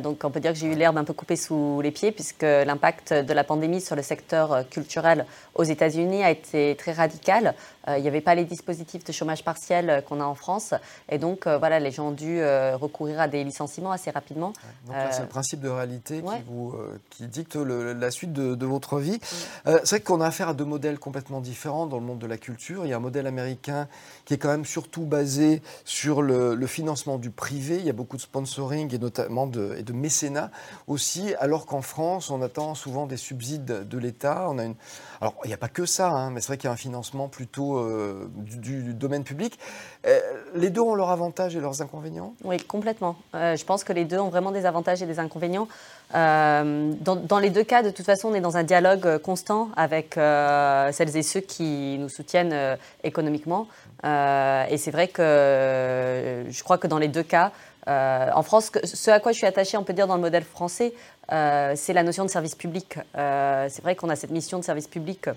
Donc 0.03 0.23
on 0.25 0.31
peut 0.31 0.41
dire 0.41 0.53
que 0.53 0.59
j'ai 0.59 0.67
eu 0.67 0.75
l'herbe 0.75 0.97
un 0.97 1.05
peu 1.05 1.13
coupée 1.13 1.37
sous 1.37 1.81
les 1.83 1.91
pieds 1.91 2.13
puisque 2.13 2.43
l'impact 2.43 3.13
de 3.13 3.33
la 3.33 3.45
pandémie 3.45 3.81
sur 3.81 3.97
le 3.97 4.03
secteur 4.03 4.69
culturel 4.69 5.27
aux 5.55 5.65
États-Unis 5.65 6.23
a 6.23 6.31
été 6.31 6.75
très 6.79 6.93
radical. 6.93 7.55
Euh, 7.89 7.99
il 7.99 8.03
n'y 8.03 8.09
avait 8.09 8.21
pas 8.21 8.35
les 8.35 8.45
dispositifs 8.45 9.05
de 9.05 9.13
chômage 9.13 9.45
partiel 9.45 9.91
euh, 9.91 10.01
qu'on 10.01 10.21
a 10.21 10.25
en 10.25 10.35
France. 10.35 10.75
Et 11.11 11.19
donc, 11.19 11.47
euh, 11.47 11.59
voilà, 11.59 11.81
les 11.81 11.91
gens 11.91 12.09
ont 12.09 12.13
dû 12.13 12.43
recourir 12.75 13.21
à 13.21 13.29
des 13.29 13.45
licenciements 13.45 13.93
assez 13.93 14.11
rapidement. 14.11 14.53
donc 14.87 14.97
c'est 15.11 15.23
le 15.23 15.29
principe 15.29 15.61
de 15.61 15.69
réalité 15.69 16.23
qui, 16.23 16.43
vous, 16.47 16.75
qui 17.11 17.27
dicte 17.27 17.57
la 17.57 18.11
suite 18.11 18.33
de, 18.33 18.67
votre 18.67 18.99
vie. 18.99 19.19
c'est 19.65 19.91
vrai 19.91 20.01
qu'on 20.01 20.21
a 20.21 20.27
affaire 20.27 20.49
à 20.49 20.55
deux 20.55 20.65
modèles 20.65 20.99
complètement 20.99 21.41
différents 21.41 21.87
dans 21.87 21.99
le 21.99 22.05
monde 22.05 22.19
de 22.19 22.27
la 22.27 22.39
culture. 22.39 22.87
Il 22.87 22.89
y 22.89 22.93
a 22.93 22.97
un 22.97 23.01
modèle 23.01 23.27
américain 23.27 23.89
qui 24.25 24.35
est 24.35 24.39
quand 24.39 24.49
même 24.49 24.65
surtout 24.65 25.05
basé 25.05 25.63
sur 25.85 26.23
le, 26.23 26.67
financement 26.67 27.19
du 27.19 27.31
privé. 27.31 27.77
Il 27.79 27.85
y 27.85 27.91
a 27.91 27.95
beaucoup 27.95 28.17
de 28.17 28.23
sponsoring 28.23 28.93
et 28.95 28.99
notamment 28.99 29.47
de, 29.47 29.74
et 29.77 29.83
de 29.83 29.93
mécénat 29.93 30.51
aussi, 30.87 31.35
alors 31.39 31.67
qu'en 31.67 31.83
France, 31.83 32.31
on 32.31 32.43
attend 32.43 32.75
souvent 32.75 33.07
des 33.07 33.17
subsides 33.17 33.89
de 33.89 33.99
l'État. 33.99 34.47
On 34.49 34.59
a 34.59 34.65
une... 34.65 34.75
Alors, 35.21 35.35
il 35.45 35.49
n'y 35.49 35.55
a 35.55 35.59
pas 35.59 35.69
que 35.69 35.87
ça, 35.87 36.09
hein, 36.09 36.31
mais 36.31 36.41
c'est 36.41 36.49
vrai 36.49 36.57
qu'il 36.57 36.69
y 36.69 36.71
a 36.71 36.73
un 36.73 36.77
financement 36.77 37.29
plutôt 37.29 37.79
euh, 37.79 38.29
du, 38.37 38.95
domaine 38.95 39.25
public. 39.25 39.59
Euh, 40.07 40.21
les 40.55 40.71
deux 40.71 40.81
ont 40.81 40.95
leurs 40.95 41.11
avantages 41.11 41.57
et 41.57 41.61
leurs 41.61 41.81
inconvénients? 41.83 42.35
Oui, 42.45 42.59
complètement. 42.59 43.17
Euh, 43.35 43.57
je 43.57 43.65
pense 43.65 43.85
que 43.85 43.93
les 43.93 44.05
deux 44.05 44.19
ont 44.19 44.29
vraiment 44.29 44.51
des 44.51 44.67
avantages 44.67 45.03
et 45.03 45.07
des 45.07 45.19
inconvénients. 45.19 45.69
Dans, 46.13 47.39
les 47.41 47.51
deux 47.51 47.65
cas, 47.65 47.83
de 47.83 47.91
toute 47.91 48.07
façon, 48.07 48.29
on 48.29 48.35
est 48.35 48.41
dans 48.41 48.57
un 48.57 48.63
dialogue 48.63 49.19
constant 49.19 49.71
avec 49.77 50.15
celles 50.15 51.17
et 51.17 51.23
ceux 51.23 51.41
qui 51.41 51.97
nous 51.99 52.09
soutiennent 52.09 52.77
économiquement. 53.03 53.67
et 54.05 54.77
c'est 54.77 54.91
vrai 54.93 55.09
que 55.09 56.45
je 56.49 56.63
crois 56.63 56.79
que 56.79 56.87
dans 56.87 56.99
les 56.99 57.09
deux 57.09 57.25
cas, 57.25 57.51
en 57.87 58.43
France, 58.43 58.71
ce 58.85 59.11
à 59.11 59.21
quoi 59.21 59.33
je 59.33 59.39
suis 59.39 59.47
attachée, 59.47 59.77
on 59.77 59.85
peut 59.85 59.93
dire, 59.93 60.07
dans 60.07 60.17
le 60.17 60.21
modèle 60.21 60.45
français, 60.45 60.93
c'est 61.29 61.93
la 61.93 62.03
notion 62.03 62.25
de 62.25 62.31
service 62.31 62.55
public. 62.55 62.99
c'est 63.15 63.83
vrai 63.83 63.97
qu'on 63.97 64.09
a 64.09 64.17
cette 64.17 64.31
mission 64.31 64.59
de 64.59 64.65
service 64.65 64.89
public 64.89 65.29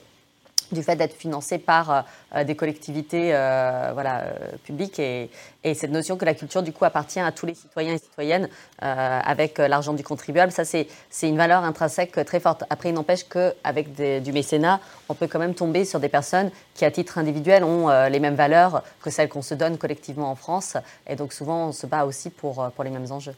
du 0.72 0.84
fait 0.84 0.96
d'être 0.96 1.16
financé 1.16 1.58
par 1.58 2.06
euh, 2.36 2.44
des 2.44 2.56
collectivités 2.56 3.34
euh, 3.34 3.92
voilà, 3.94 4.22
euh, 4.22 4.34
publiques 4.64 5.00
et, 5.00 5.30
cette 5.74 5.92
notion 5.92 6.16
que 6.16 6.24
la 6.24 6.34
culture 6.34 6.64
du 6.64 6.72
coup 6.72 6.86
appartient 6.86 7.20
à 7.20 7.30
tous 7.34 7.46
les 7.46 7.54
citoyens 7.54 7.96
et 7.96 7.98
citoyennes 7.98 8.48
avec 8.80 9.58
l'argent 9.58 9.92
du 9.92 10.02
contribuable, 10.02 10.50
ça 10.50 10.64
c'est 10.64 10.88
une 11.24 11.36
valeur 11.36 11.66
intrinsèque 11.66 12.14
très 12.26 12.40
forte. 12.40 12.64
Après, 12.70 12.88
il 12.88 12.94
n'empêche 12.94 13.26
qu'avec 13.26 13.94
du 14.24 14.32
mécénat, 14.32 14.80
on 15.10 15.14
peut 15.14 15.28
quand 15.28 15.40
même 15.40 15.56
tomber 15.56 15.84
sur 15.84 16.00
des 16.00 16.08
personnes 16.08 16.52
qui 16.74 16.86
à 16.86 16.92
titre 16.92 17.18
individuel 17.18 17.66
ont 17.66 17.90
les 18.08 18.20
mêmes 18.22 18.36
valeurs 18.36 18.82
que 19.02 19.10
celles 19.10 19.28
qu'on 19.28 19.42
se 19.42 19.56
donne 19.56 19.78
collectivement 19.78 20.32
en 20.32 20.36
France 20.36 20.78
et 21.06 21.18
donc 21.18 21.34
souvent 21.34 21.68
on 21.68 21.72
se 21.74 21.86
bat 21.86 22.06
aussi 22.06 22.30
pour, 22.30 22.72
pour 22.74 22.86
les 22.86 22.90
mêmes 22.90 23.12
enjeux. 23.12 23.36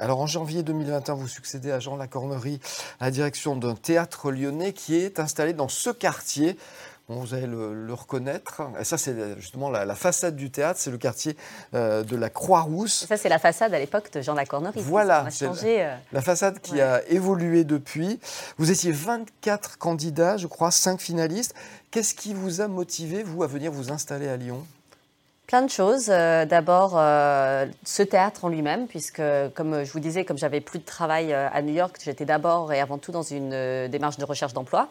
Alors 0.00 0.20
en 0.20 0.26
janvier 0.26 0.62
2021, 0.62 1.14
vous 1.14 1.28
succédez 1.28 1.70
à 1.70 1.78
Jean 1.78 1.96
Lacornerie 1.96 2.58
à 3.00 3.04
la 3.04 3.10
direction 3.10 3.54
d'un 3.54 3.74
théâtre 3.74 4.32
lyonnais 4.32 4.72
qui 4.72 4.96
est 4.96 5.20
installé 5.20 5.52
dans 5.52 5.68
ce 5.68 5.90
quartier 5.90 6.56
vous 7.18 7.34
allez 7.34 7.46
le, 7.46 7.92
reconnaître. 7.92 8.62
Et 8.78 8.84
ça, 8.84 8.96
c'est 8.96 9.14
justement 9.36 9.68
la, 9.68 9.94
façade 9.94 10.36
du 10.36 10.50
théâtre, 10.50 10.78
c'est 10.80 10.90
le 10.90 10.98
quartier 10.98 11.36
euh, 11.74 12.02
de 12.04 12.16
la 12.16 12.30
Croix-Rousse. 12.30 13.06
Ça, 13.08 13.16
c'est 13.16 13.28
la 13.28 13.38
façade 13.38 13.74
à 13.74 13.78
l'époque 13.78 14.12
de 14.12 14.20
Jean 14.20 14.34
Lacornerie. 14.34 14.80
Voilà, 14.80 15.26
c'est 15.30 15.46
la, 15.46 15.52
euh. 15.64 15.96
la, 16.12 16.22
façade 16.22 16.60
qui 16.60 16.80
a 16.80 17.04
évolué 17.08 17.64
depuis. 17.64 18.20
Vous 18.58 18.70
étiez 18.70 18.92
24 18.92 19.78
candidats, 19.78 20.36
je 20.36 20.46
crois, 20.46 20.70
5 20.70 21.00
finalistes. 21.00 21.54
Qu'est-ce 21.90 22.14
qui 22.14 22.32
vous 22.32 22.60
a 22.60 22.68
motivé, 22.68 23.22
vous, 23.22 23.42
à 23.42 23.48
venir 23.48 23.72
vous 23.72 23.90
installer 23.90 24.28
à 24.28 24.36
Lyon? 24.36 24.64
Plein 25.50 25.62
de 25.62 25.70
choses. 25.70 26.10
Euh, 26.10 26.44
d'abord, 26.44 26.92
euh, 26.94 27.66
ce 27.82 28.04
théâtre 28.04 28.44
en 28.44 28.48
lui-même, 28.48 28.86
puisque, 28.86 29.20
comme 29.56 29.82
je 29.82 29.92
vous 29.92 29.98
disais, 29.98 30.24
comme 30.24 30.38
j'avais 30.38 30.60
plus 30.60 30.78
de 30.78 30.84
travail 30.84 31.32
euh, 31.32 31.48
à 31.52 31.60
New 31.60 31.74
York, 31.74 31.96
j'étais 32.04 32.24
d'abord 32.24 32.72
et 32.72 32.78
avant 32.78 32.98
tout 32.98 33.10
dans 33.10 33.24
une 33.24 33.88
démarche 33.88 34.16
de 34.16 34.24
recherche 34.24 34.52
d'emploi. 34.52 34.88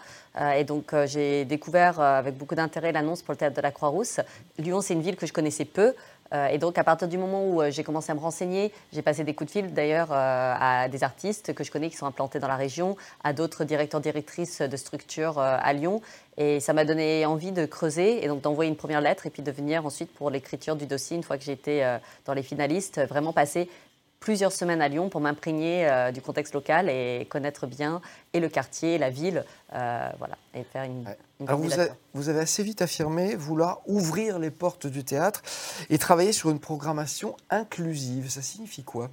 et 0.58 0.66
donc, 0.66 0.94
j'ai 1.06 1.46
découvert 1.46 2.02
avec 2.02 2.38
beaucoup 2.38 2.56
d'intérêt 2.56 2.92
l'annonce 2.92 3.22
pour 3.22 3.32
le 3.32 3.38
théâtre 3.38 3.56
de 3.56 3.62
la 3.62 3.72
Croix-Rousse. 3.72 4.20
Lyon, 4.58 4.82
c'est 4.82 4.96
une 4.96 5.02
ville 5.02 5.16
que 5.16 5.26
je 5.26 5.32
connaissais 5.32 5.64
peu. 5.64 5.94
Euh, 6.34 6.48
et 6.48 6.58
donc, 6.58 6.78
à 6.78 6.84
partir 6.84 7.08
du 7.08 7.18
moment 7.18 7.44
où 7.46 7.62
euh, 7.62 7.72
j'ai 7.72 7.84
commencé 7.84 8.12
à 8.12 8.16
me 8.16 8.20
renseigner, 8.20 8.72
j'ai 8.94 9.02
passé 9.02 9.24
des 9.24 9.34
coups 9.34 9.48
de 9.48 9.52
fil 9.52 9.74
d'ailleurs 9.74 10.10
euh, 10.12 10.56
à 10.60 10.88
des 10.88 11.04
artistes 11.04 11.54
que 11.54 11.64
je 11.64 11.72
connais 11.72 11.90
qui 11.90 11.98
sont 11.98 12.06
implantés 12.06 12.40
dans 12.40 12.48
la 12.48 12.56
région, 12.56 12.98
à 13.24 13.34
d'autres 13.34 13.64
directeurs, 13.64 14.02
directrices 14.02 14.62
de 14.62 14.78
structures 14.78 15.40
à 15.40 15.74
Lyon. 15.74 16.02
Et 16.38 16.60
ça 16.60 16.74
m'a 16.74 16.86
donné 16.86 17.26
envie 17.26 17.52
de 17.52 17.66
creuser 17.66 18.24
et 18.24 18.28
donc 18.28 18.42
d'envoyer 18.42 18.70
une 18.70 18.78
première 18.78 19.02
lettre 19.02 19.26
et 19.26 19.30
puis 19.30 19.42
de 19.42 19.52
venir 19.52 19.86
ensuite 19.86 20.14
pour 20.14 20.30
l'écriture 20.30 20.76
du 20.76 20.86
dossier, 20.86 21.18
une 21.18 21.24
fois 21.24 21.38
que 21.38 21.44
j'étais 21.44 21.84
dans 22.26 22.34
les 22.34 22.44
finalistes, 22.44 23.02
vraiment 23.10 23.34
passer 23.34 23.70
plusieurs 24.20 24.52
semaines 24.52 24.82
à 24.82 24.88
Lyon 24.88 25.10
pour 25.10 25.22
m'imprégner 25.22 25.88
du 26.14 26.22
contexte 26.22 26.54
local 26.54 26.90
et 26.90 27.26
connaître 27.30 27.68
bien 27.68 28.02
et 28.34 28.40
le 28.40 28.50
quartier, 28.50 28.98
la 28.98 29.10
ville, 29.10 29.46
voilà, 29.72 30.38
et 30.54 30.64
faire 30.64 30.84
une, 30.84 31.06
vous, 32.14 32.30
avez 32.30 32.40
assez 32.40 32.64
vite 32.64 32.82
affirmé 32.82 33.36
vouloir 33.36 33.80
ouvrir 33.88 34.40
les 34.40 34.52
portes 34.52 34.88
du 34.88 35.06
théâtre 35.06 35.42
et 35.90 35.98
travailler 35.98 36.34
sur 36.34 36.50
une 36.50 36.60
programmation 36.60 37.38
inclusive. 37.50 38.30
Ça 38.30 38.42
signifie 38.42 38.84
quoi? 38.84 39.10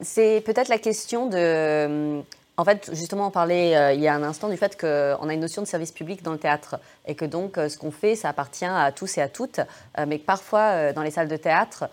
C'est 0.00 0.42
peut-être 0.44 0.68
la 0.68 0.78
question 0.78 1.26
de... 1.26 2.22
En 2.56 2.64
fait, 2.64 2.90
justement, 2.92 3.28
on 3.28 3.30
parlait 3.30 3.74
euh, 3.74 3.92
il 3.94 4.00
y 4.00 4.08
a 4.08 4.14
un 4.14 4.22
instant 4.22 4.50
du 4.50 4.56
fait 4.58 4.78
qu'on 4.78 5.28
a 5.28 5.32
une 5.32 5.40
notion 5.40 5.62
de 5.62 5.66
service 5.66 5.92
public 5.92 6.22
dans 6.22 6.32
le 6.32 6.38
théâtre 6.38 6.78
et 7.06 7.14
que 7.14 7.24
donc 7.24 7.56
euh, 7.56 7.70
ce 7.70 7.78
qu'on 7.78 7.90
fait, 7.90 8.16
ça 8.16 8.28
appartient 8.28 8.66
à 8.66 8.92
tous 8.92 9.16
et 9.16 9.22
à 9.22 9.28
toutes, 9.28 9.60
euh, 9.60 10.04
mais 10.06 10.18
que 10.18 10.26
parfois, 10.26 10.92
dans 10.92 11.02
les 11.02 11.10
salles 11.10 11.28
de 11.28 11.36
théâtre, 11.36 11.88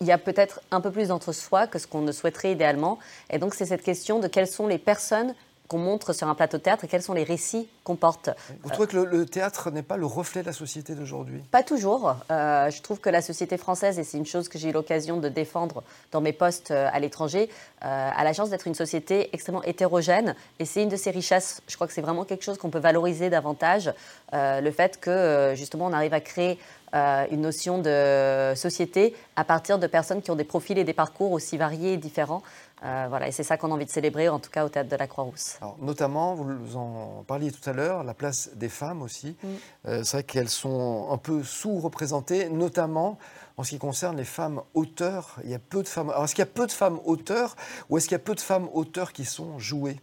il 0.00 0.06
y 0.06 0.12
a 0.12 0.18
peut-être 0.18 0.60
un 0.70 0.80
peu 0.80 0.90
plus 0.90 1.08
d'entre-soi 1.08 1.66
que 1.66 1.78
ce 1.78 1.86
qu'on 1.86 2.02
ne 2.02 2.12
souhaiterait 2.12 2.52
idéalement. 2.52 2.98
Et 3.30 3.38
donc, 3.38 3.54
c'est 3.54 3.66
cette 3.66 3.82
question 3.82 4.18
de 4.18 4.28
quelles 4.28 4.48
sont 4.48 4.66
les 4.66 4.78
personnes 4.78 5.34
qu'on 5.68 5.78
montre 5.78 6.12
sur 6.12 6.28
un 6.28 6.34
plateau 6.34 6.58
de 6.58 6.62
théâtre 6.62 6.84
et 6.84 6.88
quels 6.88 7.02
sont 7.02 7.14
les 7.14 7.24
récits 7.24 7.68
qu'on 7.84 7.96
porte. 7.96 8.30
Vous 8.62 8.70
trouvez 8.70 8.88
que 8.88 8.96
le, 8.96 9.26
théâtre 9.26 9.70
n'est 9.70 9.82
pas 9.82 9.96
le 9.96 10.06
reflet 10.06 10.42
de 10.42 10.46
la 10.46 10.52
société 10.52 10.94
d'aujourd'hui? 10.94 11.42
Pas 11.50 11.62
toujours. 11.62 12.16
Euh, 12.30 12.70
je 12.70 12.82
trouve 12.82 13.00
que 13.00 13.08
la 13.08 13.22
société 13.22 13.56
française, 13.56 13.98
et 13.98 14.04
c'est 14.04 14.18
une 14.18 14.26
chose 14.26 14.48
que 14.48 14.58
j'ai 14.58 14.68
eu 14.68 14.72
l'occasion 14.72 15.18
de 15.18 15.28
défendre 15.28 15.82
dans 16.12 16.20
mes 16.20 16.32
postes 16.32 16.70
euh, 16.70 16.88
à 16.92 17.00
l'étranger, 17.00 17.48
euh, 17.82 18.10
a 18.14 18.24
la 18.24 18.32
chance 18.32 18.50
d'être 18.50 18.66
une 18.66 18.74
société 18.74 19.30
extrêmement 19.32 19.62
hétérogène. 19.62 20.34
Et 20.58 20.66
c'est 20.66 20.82
une 20.82 20.90
de 20.90 20.96
ses 20.96 21.10
richesses. 21.10 21.62
Je 21.66 21.74
crois 21.76 21.86
que 21.86 21.92
c'est 21.92 22.02
vraiment 22.02 22.24
quelque 22.24 22.44
chose 22.44 22.58
qu'on 22.58 22.70
peut 22.70 22.78
valoriser 22.78 23.30
davantage. 23.30 23.92
le 24.32 24.70
fait 24.70 25.00
que, 25.00 25.54
justement, 25.56 25.86
on 25.86 25.92
arrive 25.92 26.12
à 26.12 26.20
créer 26.20 26.58
une 26.94 27.40
notion 27.40 27.78
de 27.78 28.52
société 28.54 29.16
à 29.36 29.44
partir 29.44 29.78
de 29.78 29.86
personnes 29.86 30.22
qui 30.22 30.30
ont 30.30 30.36
des 30.36 30.44
profils 30.44 30.78
et 30.78 30.84
des 30.84 30.92
parcours 30.92 31.32
aussi 31.32 31.56
variés 31.56 31.94
et 31.94 31.96
différents. 31.96 32.42
Euh, 32.84 33.06
voilà, 33.08 33.28
et 33.28 33.32
c'est 33.32 33.42
ça 33.42 33.56
qu'on 33.56 33.70
a 33.70 33.74
envie 33.74 33.86
de 33.86 33.90
célébrer, 33.90 34.28
en 34.28 34.38
tout 34.38 34.50
cas 34.50 34.64
au 34.64 34.68
théâtre 34.68 34.90
de 34.90 34.96
la 34.96 35.06
Croix-Rousse. 35.06 35.58
Notamment, 35.80 36.34
vous 36.34 36.76
en 36.76 37.24
parliez 37.26 37.50
tout 37.50 37.68
à 37.68 37.72
l'heure, 37.72 38.04
la 38.04 38.12
place 38.12 38.50
des 38.56 38.68
femmes 38.68 39.00
aussi. 39.00 39.36
Mm. 39.42 39.48
Euh, 39.86 40.04
c'est 40.04 40.18
vrai 40.18 40.24
qu'elles 40.24 40.50
sont 40.50 41.08
un 41.10 41.16
peu 41.16 41.42
sous-représentées, 41.42 42.50
notamment 42.50 43.18
en 43.56 43.62
ce 43.62 43.70
qui 43.70 43.78
concerne 43.78 44.16
les 44.16 44.24
femmes 44.24 44.60
auteurs. 44.74 45.36
Il 45.44 45.50
y 45.50 45.54
a 45.54 45.58
peu 45.58 45.82
de 45.82 45.88
femmes. 45.88 46.10
Alors, 46.10 46.24
est-ce 46.24 46.34
qu'il 46.34 46.42
y 46.42 46.48
a 46.48 46.52
peu 46.52 46.66
de 46.66 46.72
femmes 46.72 46.98
auteurs 47.04 47.56
ou 47.88 47.96
est-ce 47.96 48.06
qu'il 48.06 48.16
y 48.16 48.20
a 48.20 48.24
peu 48.24 48.34
de 48.34 48.40
femmes 48.40 48.68
auteurs 48.74 49.12
qui 49.12 49.24
sont 49.24 49.58
jouées? 49.58 49.98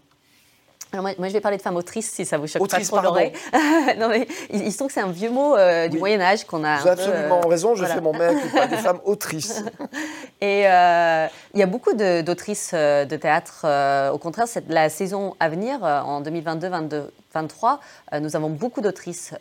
Moi, 0.93 1.13
je 1.27 1.33
vais 1.33 1.39
parler 1.39 1.57
de 1.57 1.61
femmes 1.61 1.77
autrices, 1.77 2.11
si 2.11 2.25
ça 2.25 2.37
vous 2.37 2.47
choque 2.47 2.67
pas 2.67 2.79
trop 2.81 2.99
l'oreille. 3.01 3.31
non, 3.97 4.09
mais 4.09 4.27
il, 4.49 4.71
se 4.71 4.77
trouve 4.77 4.89
que 4.89 4.93
c'est 4.93 5.01
un 5.01 5.11
vieux 5.11 5.29
mot 5.29 5.55
euh, 5.55 5.87
du 5.87 5.97
Moyen 5.97 6.19
Âge 6.19 6.43
qu'on 6.43 6.63
a. 6.65 6.79
Vous 6.79 6.87
avez 6.87 7.01
absolument 7.01 7.41
euh, 7.43 7.47
raison. 7.47 7.75
Je 7.75 7.85
fais 7.85 8.01
mon 8.01 8.13
mec 8.13 8.35
des 8.69 8.77
femmes 8.77 8.99
autrices. 9.05 9.63
Et 10.41 10.67
euh, 10.67 11.27
il 11.53 11.59
y 11.59 11.63
a 11.63 11.65
beaucoup 11.65 11.93
d'autrices 11.93 12.73
de, 12.73 13.15
théâtre. 13.15 13.65
au 14.13 14.17
contraire, 14.17 14.47
c'est 14.47 14.67
la 14.67 14.89
saison 14.89 15.35
à 15.39 15.47
venir 15.47 15.81
en 15.83 16.21
2022-2023. 16.21 17.09
Nous 18.19 18.35
avons 18.35 18.49
beaucoup 18.49 18.81
d'autrices 18.81 19.33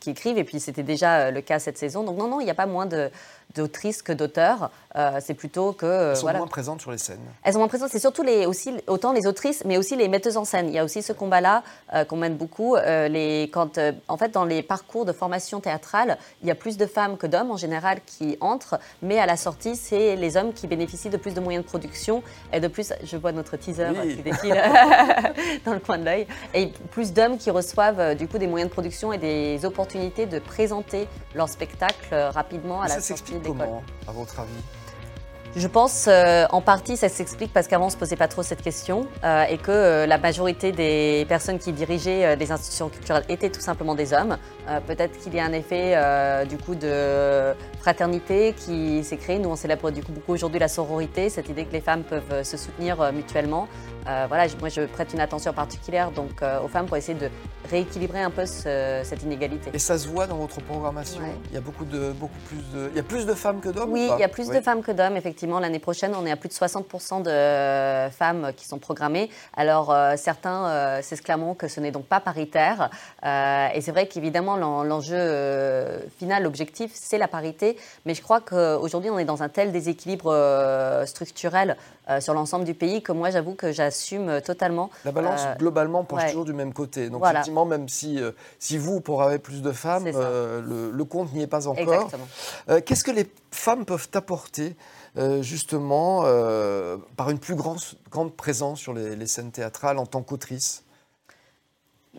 qui 0.00 0.10
écrivent, 0.10 0.38
et 0.38 0.44
puis 0.44 0.60
c'était 0.60 0.82
déjà 0.82 1.30
le 1.30 1.40
cas 1.40 1.58
cette 1.58 1.78
saison. 1.78 2.02
Donc 2.02 2.16
non, 2.16 2.28
non, 2.28 2.40
il 2.40 2.44
n'y 2.44 2.50
a 2.50 2.54
pas 2.54 2.66
moins 2.66 2.86
de 2.86 3.10
d'autrices 3.54 4.02
que 4.02 4.12
d'auteurs. 4.12 4.70
Euh, 4.96 5.20
c'est 5.20 5.34
plutôt 5.34 5.72
que. 5.72 6.10
Elles 6.10 6.16
sont 6.16 6.32
moins 6.32 6.46
présentes 6.46 6.80
sur 6.80 6.90
les 6.90 6.98
scènes. 6.98 7.20
Elles 7.42 7.52
sont 7.52 7.58
moins 7.58 7.68
présentes. 7.68 7.90
C'est 7.90 8.00
surtout 8.00 8.22
les, 8.22 8.46
aussi, 8.46 8.72
autant 8.86 9.12
les 9.12 9.26
autrices, 9.26 9.64
mais 9.64 9.76
aussi 9.76 9.96
les 9.96 10.08
metteuses 10.08 10.36
en 10.36 10.44
scène. 10.44 10.68
Il 10.68 10.74
y 10.74 10.78
a 10.78 10.84
aussi 10.84 11.02
ce 11.02 11.12
combat-là 11.12 11.62
euh, 11.94 12.04
qu'on 12.04 12.16
mène 12.16 12.36
beaucoup. 12.36 12.76
Euh, 12.76 13.08
les, 13.08 13.50
quand, 13.52 13.78
en 14.08 14.16
fait, 14.16 14.30
dans 14.30 14.44
les 14.44 14.62
parcours 14.62 15.04
de 15.04 15.12
formation 15.12 15.60
théâtrale, 15.60 16.18
il 16.42 16.48
y 16.48 16.50
a 16.50 16.54
plus 16.54 16.76
de 16.76 16.86
femmes 16.86 17.16
que 17.16 17.26
d'hommes 17.26 17.50
en 17.50 17.56
général 17.56 18.00
qui 18.04 18.36
entrent, 18.40 18.78
mais 19.02 19.18
à 19.18 19.26
la 19.26 19.36
sortie, 19.36 19.76
c'est 19.76 20.16
les 20.16 20.36
hommes 20.36 20.52
qui 20.52 20.66
bénéficient 20.66 21.10
de 21.10 21.16
plus 21.16 21.34
de 21.34 21.40
moyens 21.40 21.64
de 21.64 21.68
production 21.68 22.22
et 22.52 22.60
de 22.60 22.68
plus. 22.68 22.92
Je 23.04 23.16
vois 23.16 23.32
notre 23.32 23.56
teaser 23.56 23.92
qui 24.16 24.22
défile 24.22 24.54
dans 25.64 25.74
le 25.74 25.80
coin 25.80 25.98
de 25.98 26.04
l'œil. 26.04 26.26
Et 26.54 26.68
plus 26.90 27.09
d'hommes 27.12 27.38
qui 27.38 27.50
reçoivent 27.50 28.14
du 28.16 28.28
coup 28.28 28.38
des 28.38 28.46
moyens 28.46 28.70
de 28.70 28.72
production 28.72 29.12
et 29.12 29.18
des 29.18 29.64
opportunités 29.64 30.26
de 30.26 30.38
présenter 30.38 31.08
leur 31.34 31.48
spectacle 31.48 32.14
rapidement 32.14 32.82
à 32.82 32.88
la 32.88 33.00
sortie 33.00 33.34
comment, 33.44 33.82
à 34.08 34.12
votre 34.12 34.40
avis? 34.40 34.50
Je 35.56 35.66
pense 35.66 36.06
euh, 36.06 36.46
en 36.50 36.60
partie 36.60 36.96
ça 36.96 37.08
s'explique 37.08 37.52
parce 37.52 37.66
qu'avant 37.66 37.86
on 37.86 37.90
se 37.90 37.96
posait 37.96 38.16
pas 38.16 38.28
trop 38.28 38.44
cette 38.44 38.62
question 38.62 39.08
euh, 39.24 39.44
et 39.50 39.58
que 39.58 39.72
euh, 39.72 40.06
la 40.06 40.16
majorité 40.16 40.70
des 40.70 41.26
personnes 41.28 41.58
qui 41.58 41.72
dirigeaient 41.72 42.36
les 42.36 42.52
institutions 42.52 42.88
culturelles 42.88 43.24
étaient 43.28 43.50
tout 43.50 43.60
simplement 43.60 43.94
des 43.94 44.12
hommes. 44.12 44.38
Peut-être 44.86 45.18
qu'il 45.18 45.34
y 45.34 45.40
a 45.40 45.44
un 45.44 45.52
effet 45.52 45.96
du 46.46 46.56
coup 46.56 46.76
de 46.76 47.52
fraternité 47.80 48.54
qui 48.56 49.02
s'est 49.02 49.16
créé. 49.16 49.38
Nous 49.38 49.48
on 49.48 49.56
célèbre 49.56 49.90
du 49.90 50.02
coup 50.02 50.12
beaucoup 50.12 50.32
aujourd'hui 50.32 50.60
la 50.60 50.68
sororité, 50.68 51.28
cette 51.28 51.48
idée 51.48 51.64
que 51.64 51.72
les 51.72 51.80
femmes 51.80 52.04
peuvent 52.04 52.44
se 52.44 52.56
soutenir 52.56 53.12
mutuellement. 53.12 53.66
voilà, 54.04 54.46
moi 54.60 54.68
je 54.68 54.82
prête 54.82 55.12
une 55.12 55.20
attention 55.20 55.52
particulière 55.52 56.12
donc 56.12 56.42
aux 56.64 56.68
femmes 56.68 56.86
pour 56.86 56.96
essayer 56.96 57.18
de 57.18 57.28
rééquilibrer 57.70 58.22
un 58.22 58.30
peu 58.30 58.46
cette 58.46 59.22
inégalité. 59.22 59.70
Et 59.72 59.78
ça 59.78 59.98
se 59.98 60.08
voit 60.08 60.26
dans 60.26 60.36
votre 60.36 60.60
programmation 60.60 61.22
Il 61.50 61.54
y 61.54 61.58
a 61.58 61.60
beaucoup 61.60 61.84
de 61.84 62.12
beaucoup 62.12 62.40
plus 62.46 62.58
de 62.74 62.90
il 62.90 62.96
y 62.96 63.00
a 63.00 63.04
plus 63.04 63.26
de 63.26 63.34
femmes 63.34 63.60
que 63.60 63.68
d'hommes 63.68 63.92
Oui, 63.92 64.08
il 64.12 64.20
y 64.20 64.24
a 64.24 64.28
plus 64.28 64.48
de 64.48 64.60
femmes 64.60 64.82
que 64.82 64.92
d'hommes 64.92 65.16
effectivement 65.16 65.60
l'année 65.60 65.78
prochaine, 65.78 66.14
on 66.14 66.26
est 66.26 66.30
à 66.30 66.36
plus 66.36 66.48
de 66.48 66.54
60% 66.54 67.22
de 67.22 68.10
femmes 68.10 68.52
qui 68.56 68.66
sont 68.66 68.78
programmées. 68.78 69.30
Alors, 69.56 69.90
euh, 69.90 70.14
certains 70.16 70.66
euh, 70.66 71.02
s'exclameront 71.02 71.54
que 71.54 71.68
ce 71.68 71.80
n'est 71.80 71.90
donc 71.90 72.06
pas 72.06 72.20
paritaire. 72.20 72.90
Euh, 73.24 73.68
et 73.74 73.80
c'est 73.80 73.92
vrai 73.92 74.06
qu'évidemment, 74.06 74.56
l'enjeu 74.56 75.18
final, 76.18 76.42
l'objectif, 76.42 76.90
c'est 76.94 77.18
la 77.18 77.28
parité. 77.28 77.76
Mais 78.06 78.14
je 78.14 78.22
crois 78.22 78.40
qu'aujourd'hui, 78.40 79.10
on 79.10 79.18
est 79.18 79.24
dans 79.24 79.42
un 79.42 79.48
tel 79.48 79.72
déséquilibre 79.72 80.34
structurel 81.06 81.76
sur 82.18 82.34
l'ensemble 82.34 82.64
du 82.64 82.74
pays 82.74 83.02
que 83.02 83.12
moi, 83.12 83.30
j'avoue 83.30 83.54
que 83.54 83.70
j'assume 83.72 84.40
totalement. 84.40 84.90
La 85.04 85.12
balance, 85.12 85.42
globalement, 85.58 86.04
penche 86.04 86.26
toujours 86.26 86.44
du 86.44 86.52
même 86.52 86.72
côté. 86.72 87.08
Donc, 87.08 87.24
effectivement, 87.24 87.59
même 87.64 87.88
si, 87.88 88.20
si 88.58 88.78
vous, 88.78 89.00
pour 89.00 89.22
avoir 89.22 89.38
plus 89.38 89.62
de 89.62 89.72
femmes, 89.72 90.06
le, 90.06 91.04
compte 91.04 91.32
n'y 91.32 91.42
est 91.42 91.46
pas 91.46 91.66
encore. 91.66 92.10
Qu'est-ce 92.84 93.04
que 93.04 93.10
les 93.10 93.26
femmes 93.50 93.84
peuvent 93.84 94.08
apporter 94.14 94.76
euh, 95.16 95.42
justement 95.42 96.22
euh, 96.24 96.96
par 97.16 97.30
une 97.30 97.40
plus 97.40 97.56
grande, 97.56 97.80
grande 98.10 98.32
présence 98.36 98.78
sur 98.78 98.94
les, 98.94 99.26
scènes 99.26 99.50
théâtrales 99.50 99.98
en 99.98 100.06
tant 100.06 100.22
qu'autrice? 100.22 100.84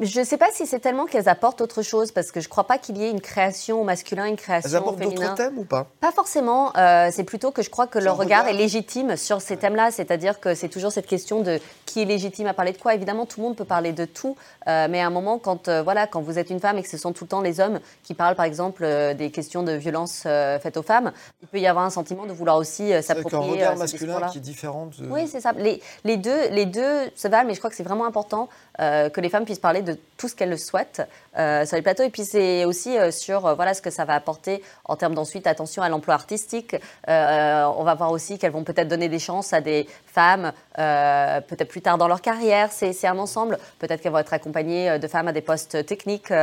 Je 0.01 0.19
ne 0.19 0.25
sais 0.25 0.37
pas 0.37 0.47
si 0.51 0.65
c'est 0.65 0.79
tellement 0.79 1.05
qu'elles 1.05 1.29
apportent 1.29 1.61
autre 1.61 1.83
chose, 1.83 2.11
parce 2.11 2.31
que 2.31 2.39
je 2.39 2.47
ne 2.47 2.49
crois 2.49 2.63
pas 2.63 2.79
qu'il 2.79 2.97
y 2.97 3.03
ait 3.03 3.11
une 3.11 3.21
création 3.21 3.83
masculine, 3.83 4.25
une 4.25 4.35
création 4.35 4.69
Elles 4.69 4.75
apportent 4.75 4.99
d'autres 4.99 5.35
thèmes 5.35 5.59
ou 5.59 5.63
pas? 5.63 5.87
Pas 5.99 6.11
forcément. 6.11 6.75
euh, 6.75 7.09
c'est 7.11 7.23
plutôt 7.23 7.51
que 7.51 7.61
je 7.61 7.69
crois 7.69 7.85
que 7.85 7.99
leur 7.99 8.17
regard, 8.17 8.41
regard. 8.41 8.55
est 8.55 8.57
légitime 8.57 9.15
sur 9.15 9.41
ces 9.41 9.57
thèmes-là. 9.57 9.91
C'est-à-dire 9.91 10.39
que 10.39 10.55
c'est 10.55 10.69
toujours 10.69 10.91
cette 10.91 11.05
question 11.05 11.41
de 11.41 11.59
qui 11.85 12.01
est 12.01 12.05
légitime 12.05 12.47
à 12.47 12.53
parler 12.55 12.71
de 12.71 12.77
quoi. 12.79 12.95
Évidemment, 12.95 13.25
tout 13.25 13.39
le 13.39 13.47
monde 13.47 13.55
peut 13.55 13.65
parler 13.65 13.91
de 13.91 14.05
tout, 14.05 14.35
euh, 14.67 14.87
mais 14.89 15.01
à 15.01 15.05
un 15.05 15.11
moment, 15.11 15.37
quand 15.37 15.67
euh, 15.67 15.83
voilà, 15.83 16.07
quand 16.07 16.21
vous 16.21 16.39
êtes 16.39 16.49
une 16.49 16.59
femme 16.59 16.79
et 16.79 16.83
que 16.83 16.89
ce 16.89 16.97
sont 16.97 17.13
tout 17.13 17.25
le 17.25 17.29
temps 17.29 17.41
les 17.41 17.59
hommes 17.59 17.79
qui 18.03 18.15
parlent, 18.15 18.35
par 18.35 18.45
exemple, 18.45 18.87
des 19.15 19.29
questions 19.29 19.61
de 19.61 19.73
violence 19.73 20.23
faites 20.23 20.77
aux 20.77 20.83
femmes, 20.83 21.11
il 21.41 21.47
peut 21.47 21.59
y 21.59 21.67
avoir 21.67 21.85
un 21.85 21.89
sentiment 21.89 22.25
de 22.25 22.33
vouloir 22.33 22.57
aussi 22.57 22.91
euh, 22.93 23.01
C'est 23.01 23.11
un 23.11 23.15
s'approprier 23.15 23.51
regard 23.53 23.77
masculin 23.77 24.27
qui 24.31 24.37
est 24.39 24.41
différent 24.41 24.87
de... 24.97 25.07
Oui, 25.09 25.27
c'est 25.27 25.41
ça. 25.41 25.51
Les, 25.53 25.81
les 26.03 26.17
deux, 26.17 26.49
les 26.49 26.65
deux 26.65 27.09
se 27.15 27.27
valent, 27.27 27.47
mais 27.47 27.53
je 27.53 27.59
crois 27.59 27.69
que 27.69 27.75
c'est 27.75 27.83
vraiment 27.83 28.05
important 28.05 28.49
euh, 28.81 29.09
que 29.09 29.21
les 29.21 29.29
femmes 29.29 29.45
puissent 29.45 29.59
parler 29.59 29.81
de 29.81 29.97
tout 30.17 30.27
ce 30.27 30.35
qu'elles 30.35 30.49
le 30.49 30.57
souhaitent 30.57 31.07
euh, 31.37 31.65
sur 31.65 31.75
les 31.75 31.83
plateaux. 31.83 32.03
Et 32.03 32.09
puis 32.09 32.25
c'est 32.25 32.65
aussi 32.65 32.97
euh, 32.97 33.11
sur 33.11 33.55
voilà 33.55 33.73
ce 33.73 33.81
que 33.81 33.91
ça 33.91 34.05
va 34.05 34.15
apporter 34.15 34.63
en 34.85 34.95
termes 34.95 35.13
d'ensuite 35.13 35.45
attention 35.45 35.83
à 35.83 35.89
l'emploi 35.89 36.15
artistique. 36.15 36.75
On 37.07 37.83
va 37.83 37.95
voir 37.95 38.11
aussi 38.11 38.39
qu'elles 38.39 38.51
vont 38.51 38.63
peut-être 38.63 38.87
donner 38.87 39.09
des 39.09 39.19
chances 39.19 39.53
à 39.53 39.61
des 39.61 39.87
femmes 40.05 40.51
peut-être 40.75 41.69
plus 41.69 41.81
tard 41.81 41.97
dans 41.97 42.07
leur 42.07 42.21
carrière. 42.21 42.71
C'est 42.71 43.05
un 43.05 43.17
ensemble. 43.17 43.57
Peut-être 43.79 44.01
qu'elles 44.01 44.11
vont 44.11 44.19
être 44.19 44.33
accompagnées 44.33 44.99
de 44.99 45.07
femmes 45.07 45.27
à 45.27 45.33
des 45.33 45.41
postes 45.41 45.85
techniques. 45.85 46.33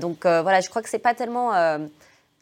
Donc 0.00 0.24
voilà, 0.24 0.60
je 0.60 0.68
crois 0.68 0.82
que 0.82 0.88
c'est 0.88 0.98
pas 0.98 1.14
tellement 1.14 1.52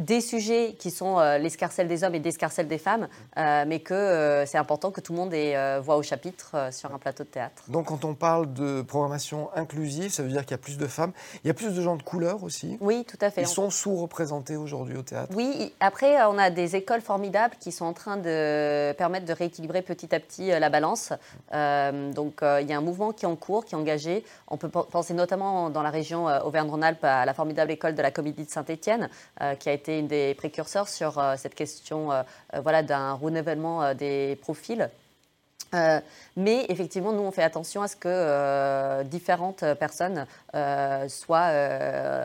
des 0.02 0.20
sujets 0.20 0.74
qui 0.78 0.90
sont 0.90 1.18
euh, 1.18 1.38
l'escarcelle 1.38 1.88
des 1.88 2.04
hommes 2.04 2.14
et 2.14 2.18
l'escarcelle 2.18 2.68
des 2.68 2.78
femmes, 2.78 3.08
euh, 3.36 3.64
mais 3.66 3.80
que 3.80 3.94
euh, 3.94 4.46
c'est 4.46 4.58
important 4.58 4.90
que 4.90 5.00
tout 5.00 5.12
le 5.12 5.18
monde 5.18 5.32
ait 5.34 5.80
voix 5.80 5.96
au 5.96 6.02
chapitre 6.02 6.68
sur 6.70 6.92
un 6.94 6.98
plateau 6.98 7.24
de 7.24 7.28
théâtre. 7.28 7.62
Donc 7.68 7.86
quand 7.86 8.04
on 8.04 8.14
parle 8.14 8.52
de 8.52 8.82
programmation 8.82 9.50
inclusive, 9.54 10.10
ça 10.10 10.22
veut 10.22 10.28
dire 10.28 10.42
qu'il 10.42 10.52
y 10.52 10.54
a 10.54 10.58
plus 10.58 10.78
de 10.78 10.86
femmes. 10.86 11.12
Il 11.44 11.48
y 11.48 11.50
a 11.50 11.54
plus 11.54 11.74
de 11.74 11.80
gens 11.80 11.96
de 11.96 12.02
couleur 12.02 12.42
aussi. 12.42 12.76
Oui, 12.80 13.04
tout 13.04 13.18
à 13.20 13.30
fait. 13.30 13.42
Ils 13.42 13.46
sont 13.46 13.70
sous-représentés 13.70 14.56
aujourd'hui 14.56 14.96
au 14.96 15.02
théâtre. 15.02 15.32
Oui, 15.34 15.72
après, 15.80 16.22
on 16.24 16.38
a 16.38 16.50
des 16.50 16.76
écoles 16.76 17.00
formidables 17.00 17.54
qui 17.60 17.72
sont 17.72 17.84
en 17.84 17.92
train 17.92 18.16
de 18.16 18.92
permettre 18.92 19.26
de 19.26 19.32
rééquilibrer 19.32 19.82
petit 19.82 20.14
à 20.14 20.20
petit 20.20 20.48
la 20.48 20.70
balance. 20.70 21.12
Euh, 21.54 22.12
donc, 22.12 22.40
il 22.42 22.68
y 22.68 22.72
a 22.72 22.76
un 22.76 22.80
mouvement 22.82 23.12
qui 23.12 23.24
est 23.24 23.28
en 23.28 23.36
cours, 23.36 23.64
qui 23.64 23.74
est 23.74 23.78
engagé. 23.78 24.24
On 24.48 24.56
peut 24.56 24.68
pen- 24.68 24.84
penser 24.90 25.14
notamment 25.14 25.70
dans 25.70 25.82
la 25.82 25.90
région 25.90 26.26
Auvergne-Rhône-Alpes 26.26 27.04
à 27.04 27.24
la 27.24 27.34
formidable 27.34 27.70
école 27.70 27.94
de 27.94 28.02
la 28.02 28.10
Comédie 28.10 28.44
de 28.44 28.50
Saint-Étienne, 28.50 29.08
qui 29.58 29.68
a 29.68 29.72
été 29.72 29.91
une 29.98 30.06
des 30.06 30.34
précurseurs 30.34 30.88
sur 30.88 31.18
euh, 31.18 31.34
cette 31.36 31.54
question 31.54 32.12
euh, 32.12 32.22
euh, 32.54 32.60
voilà, 32.60 32.82
d'un 32.82 33.12
renouvellement 33.12 33.94
des 33.94 34.36
profils. 34.40 34.90
Euh, 35.74 36.00
mais 36.36 36.66
effectivement, 36.68 37.12
nous, 37.12 37.22
on 37.22 37.30
fait 37.30 37.42
attention 37.42 37.82
à 37.82 37.88
ce 37.88 37.96
que 37.96 38.08
euh, 38.08 39.04
différentes 39.04 39.64
personnes 39.78 40.26
euh, 40.54 41.08
soient 41.08 41.50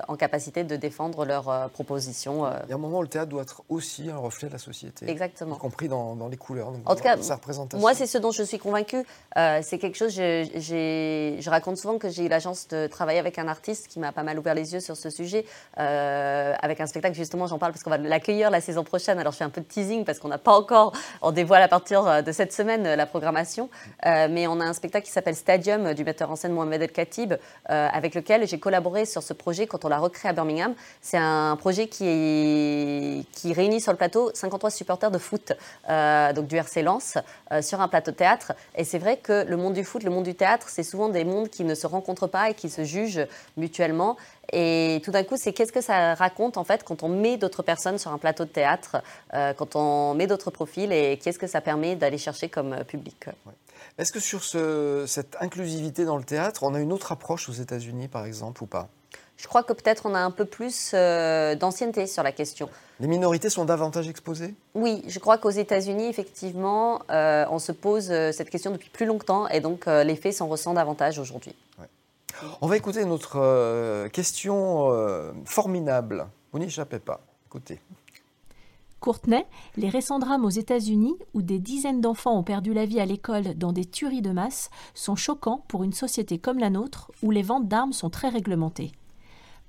en 0.08 0.16
capacité 0.16 0.63
de 0.63 0.75
défendre 0.75 1.25
leurs 1.25 1.70
propositions. 1.72 2.46
Il 2.63 2.70
y 2.70 2.72
a 2.72 2.75
un 2.75 2.80
moment 2.80 3.00
où 3.00 3.01
le 3.01 3.08
théâtre 3.08 3.30
doit 3.30 3.42
être 3.42 3.63
aussi 3.70 4.10
un 4.10 4.18
reflet 4.18 4.48
de 4.48 4.54
la 4.54 4.60
société. 4.60 5.06
Y 5.06 5.10
Exactement. 5.10 5.56
compris 5.56 5.88
dans, 5.88 6.16
dans 6.16 6.27
les 6.27 6.38
couleurs. 6.38 6.72
donc 6.72 6.82
En 6.86 6.96
tout 6.96 7.04
cas, 7.04 7.18
sa 7.18 7.36
représentation. 7.36 7.80
Moi, 7.80 7.94
c'est 7.94 8.08
ce 8.08 8.18
dont 8.18 8.32
je 8.32 8.44
suis 8.44 8.60
convaincue. 8.60 9.04
C'est 9.36 9.77
quelque 9.77 9.98
chose, 9.98 10.13
je, 10.13 11.38
je 11.39 11.50
raconte 11.50 11.77
souvent 11.77 11.98
que 11.98 12.10
j'ai 12.10 12.25
eu 12.25 12.30
la 12.30 12.39
chance 12.39 12.68
de 12.68 12.88
travailler 12.88 13.20
avec 13.20 13.39
un 13.39 13.48
artiste 13.48 13.88
qui 13.88 14.00
m'a 14.00 14.12
pas 14.12 14.24
mal 14.24 14.39
ouvert 14.39 14.56
les 14.56 14.74
yeux 14.74 14.80
sur 14.80 14.96
ce 14.98 15.10
sujet, 15.10 15.46
avec 15.75 16.82
un 16.82 16.88
spectacle, 16.88 17.16
justement, 17.16 17.48
j'en 17.48 17.60
parle 17.60 17.72
parce 17.72 17.84
qu'on 17.84 17.89
va 17.89 17.98
l'accueillir 17.98 18.50
la 18.50 18.62
saison 18.62 18.84
prochaine. 18.84 19.20
Alors, 19.20 19.34
je 19.34 19.38
fais 19.38 19.44
un 19.44 19.50
peu 19.50 19.62
de 19.62 19.68
teasing 19.68 20.06
parce 20.06 20.20
qu'on 20.20 20.30
n'a 20.30 20.38
pas 20.38 20.54
encore, 20.54 20.94
on 21.22 21.32
dévoile 21.32 21.62
à 21.62 21.68
partir 21.68 22.24
de 22.24 22.32
cette 22.32 22.54
semaine 22.54 22.84
la 22.84 23.06
programmation. 23.06 23.37
Euh, 24.06 24.27
mais 24.29 24.48
on 24.48 24.60
a 24.60 24.65
un 24.65 24.74
spectacle 24.74 25.06
qui 25.06 25.12
s'appelle 25.12 25.36
Stadium 25.36 25.88
euh, 25.88 25.94
du 25.94 26.03
metteur 26.03 26.32
en 26.32 26.36
scène 26.36 26.53
Mohamed 26.53 26.82
El 26.82 26.91
Khatib, 26.91 27.34
euh, 27.34 27.88
avec 27.91 28.15
lequel 28.15 28.48
j'ai 28.48 28.60
collaboré 28.60 29.06
sur 29.06 29.24
ce 29.24 29.34
projet 29.34 29.67
quand 29.67 29.86
on 29.86 29.89
l'a 29.89 30.00
recréé 30.00 30.29
à 30.29 30.34
Birmingham. 30.34 30.74
C'est 31.01 31.17
un 31.17 31.56
projet 31.56 31.88
qui, 31.88 33.25
réunit 33.46 33.82
sur 33.82 33.91
le 33.91 33.98
plateau 33.98 34.32
53 34.34 34.70
supporters 34.70 35.12
de 35.12 35.17
foot, 35.17 35.53
donc 35.88 36.48
du 36.48 36.58
RC 36.58 36.84
Lens, 36.84 37.17
sur 37.62 37.82
un 37.82 37.88
plateau 37.88 38.12
théâtre. 38.12 38.53
Et 38.75 38.84
c'est 38.84 39.00
vrai 39.00 39.17
que 39.17 39.46
le 39.46 39.58
monde 39.58 39.74
du 39.74 39.84
foot, 39.84 40.03
le 40.03 40.12
monde 40.12 40.25
du 40.25 40.36
théâtre, 40.36 40.67
c'est 40.70 40.84
souvent 40.84 41.10
des 41.10 41.24
mondes 41.24 41.50
qui 41.50 41.63
ne 41.63 41.74
se 41.74 41.88
rencontrent 41.88 42.27
pas 42.27 42.50
et 42.50 42.53
qui 42.53 42.70
se 42.70 42.84
jugent 42.84 43.25
mutuellement. 43.56 44.17
Et 44.54 45.01
tout 45.04 45.12
d'un 45.12 45.24
coup, 45.24 45.36
c'est 45.38 45.51
qu'est-ce 45.54 45.72
que 45.74 45.82
ça 45.82 46.13
raconte 46.16 46.58
en 46.58 46.63
fait 46.63 46.84
quand 46.84 47.04
on 47.04 47.10
met 47.10 47.38
d'autres 47.38 47.63
personnes 47.63 47.98
sur 47.98 48.12
un 48.12 48.18
plateau 48.18 48.46
de 48.46 48.50
théâtre, 48.50 48.98
euh, 49.34 49.54
quand 49.54 49.75
on 49.75 50.13
met 50.13 50.25
d'autres 50.27 50.51
profils 50.51 50.92
et 50.94 51.18
qu'est-ce 51.22 51.39
que 51.39 51.48
ça 51.48 51.60
permet 51.62 51.96
d'aller 51.96 52.18
chercher 52.18 52.48
comme 52.48 52.74
euh, 52.74 52.84
public. 52.84 53.25
Est-ce 53.98 54.12
que 54.12 54.20
sur 54.20 54.44
ce- 54.44 55.06
cette 55.08 55.36
inclusivité 55.42 56.06
dans 56.06 56.18
le 56.18 56.24
théâtre, 56.24 56.63
on 56.63 56.74
a 56.75 56.80
une 56.80 56.94
autre 56.94 57.12
approche 57.12 57.50
aux 57.50 57.54
États-Unis, 57.54 58.08
par 58.08 58.25
exemple, 58.25 58.63
ou 58.63 58.68
pas? 58.68 58.88
Je 59.38 59.48
crois 59.48 59.62
que 59.63 59.74
peut-être 59.74 60.06
on 60.06 60.16
a 60.16 60.20
un 60.20 60.32
peu 60.32 60.46
plus 60.46 60.92
euh, 60.94 61.54
d'ancienneté 61.56 62.08
sur 62.08 62.24
la 62.24 62.32
question. 62.32 62.70
Les 63.00 63.08
minorités 63.08 63.50
sont 63.51 63.66
davantage 63.66 64.08
exposées? 64.08 64.56
Oui, 64.74 65.04
je 65.08 65.20
crois 65.20 65.38
qu'aux 65.38 65.51
États-Unis, 65.51 66.08
effectivement, 66.08 67.01
euh, 67.12 67.46
on 67.51 67.60
se 67.60 67.72
pose 67.72 68.10
euh, 68.12 68.32
cette 68.32 68.50
question 68.50 68.72
depuis 68.72 68.89
plus 68.89 69.06
longtemps 69.06 69.48
et 69.50 69.60
donc 69.60 69.86
les 69.88 70.16
faits 70.16 70.34
s'en 70.34 70.48
ressent 70.48 70.74
davantage 70.74 71.20
aujourd'hui. 71.20 71.54
On 72.62 72.67
va 72.67 72.77
écouter 72.77 73.06
notre 73.06 73.38
euh, 73.38 74.10
question 74.10 74.91
euh, 74.91 75.34
formidable. 75.46 76.27
Vous 76.51 76.60
n'y 76.60 76.65
échappez 76.65 77.00
pas. 77.00 77.22
Écoutez. 77.48 77.79
Courtenay, 79.00 79.46
les 79.75 79.89
récents 79.89 80.20
drames 80.20 80.44
aux 80.44 80.50
États-Unis, 80.50 81.15
où 81.34 81.41
des 81.41 81.60
dizaines 81.60 82.01
d'enfants 82.01 82.38
ont 82.38 82.44
perdu 82.44 82.74
la 82.74 82.86
vie 82.86 83.00
à 83.00 83.06
l'école 83.06 83.56
dans 83.56 83.72
des 83.72 83.86
tueries 83.86 84.24
de 84.24 84.32
masse, 84.32 84.70
sont 84.96 85.16
choquants 85.16 85.64
pour 85.68 85.83
une 85.83 85.94
société 85.94 86.40
comme 86.40 86.57
la 86.57 86.72
nôtre, 86.72 87.11
où 87.22 87.29
les 87.29 87.44
ventes 87.44 87.68
d'armes 87.68 87.94
sont 87.94 88.09
très 88.09 88.29
réglementées. 88.29 88.92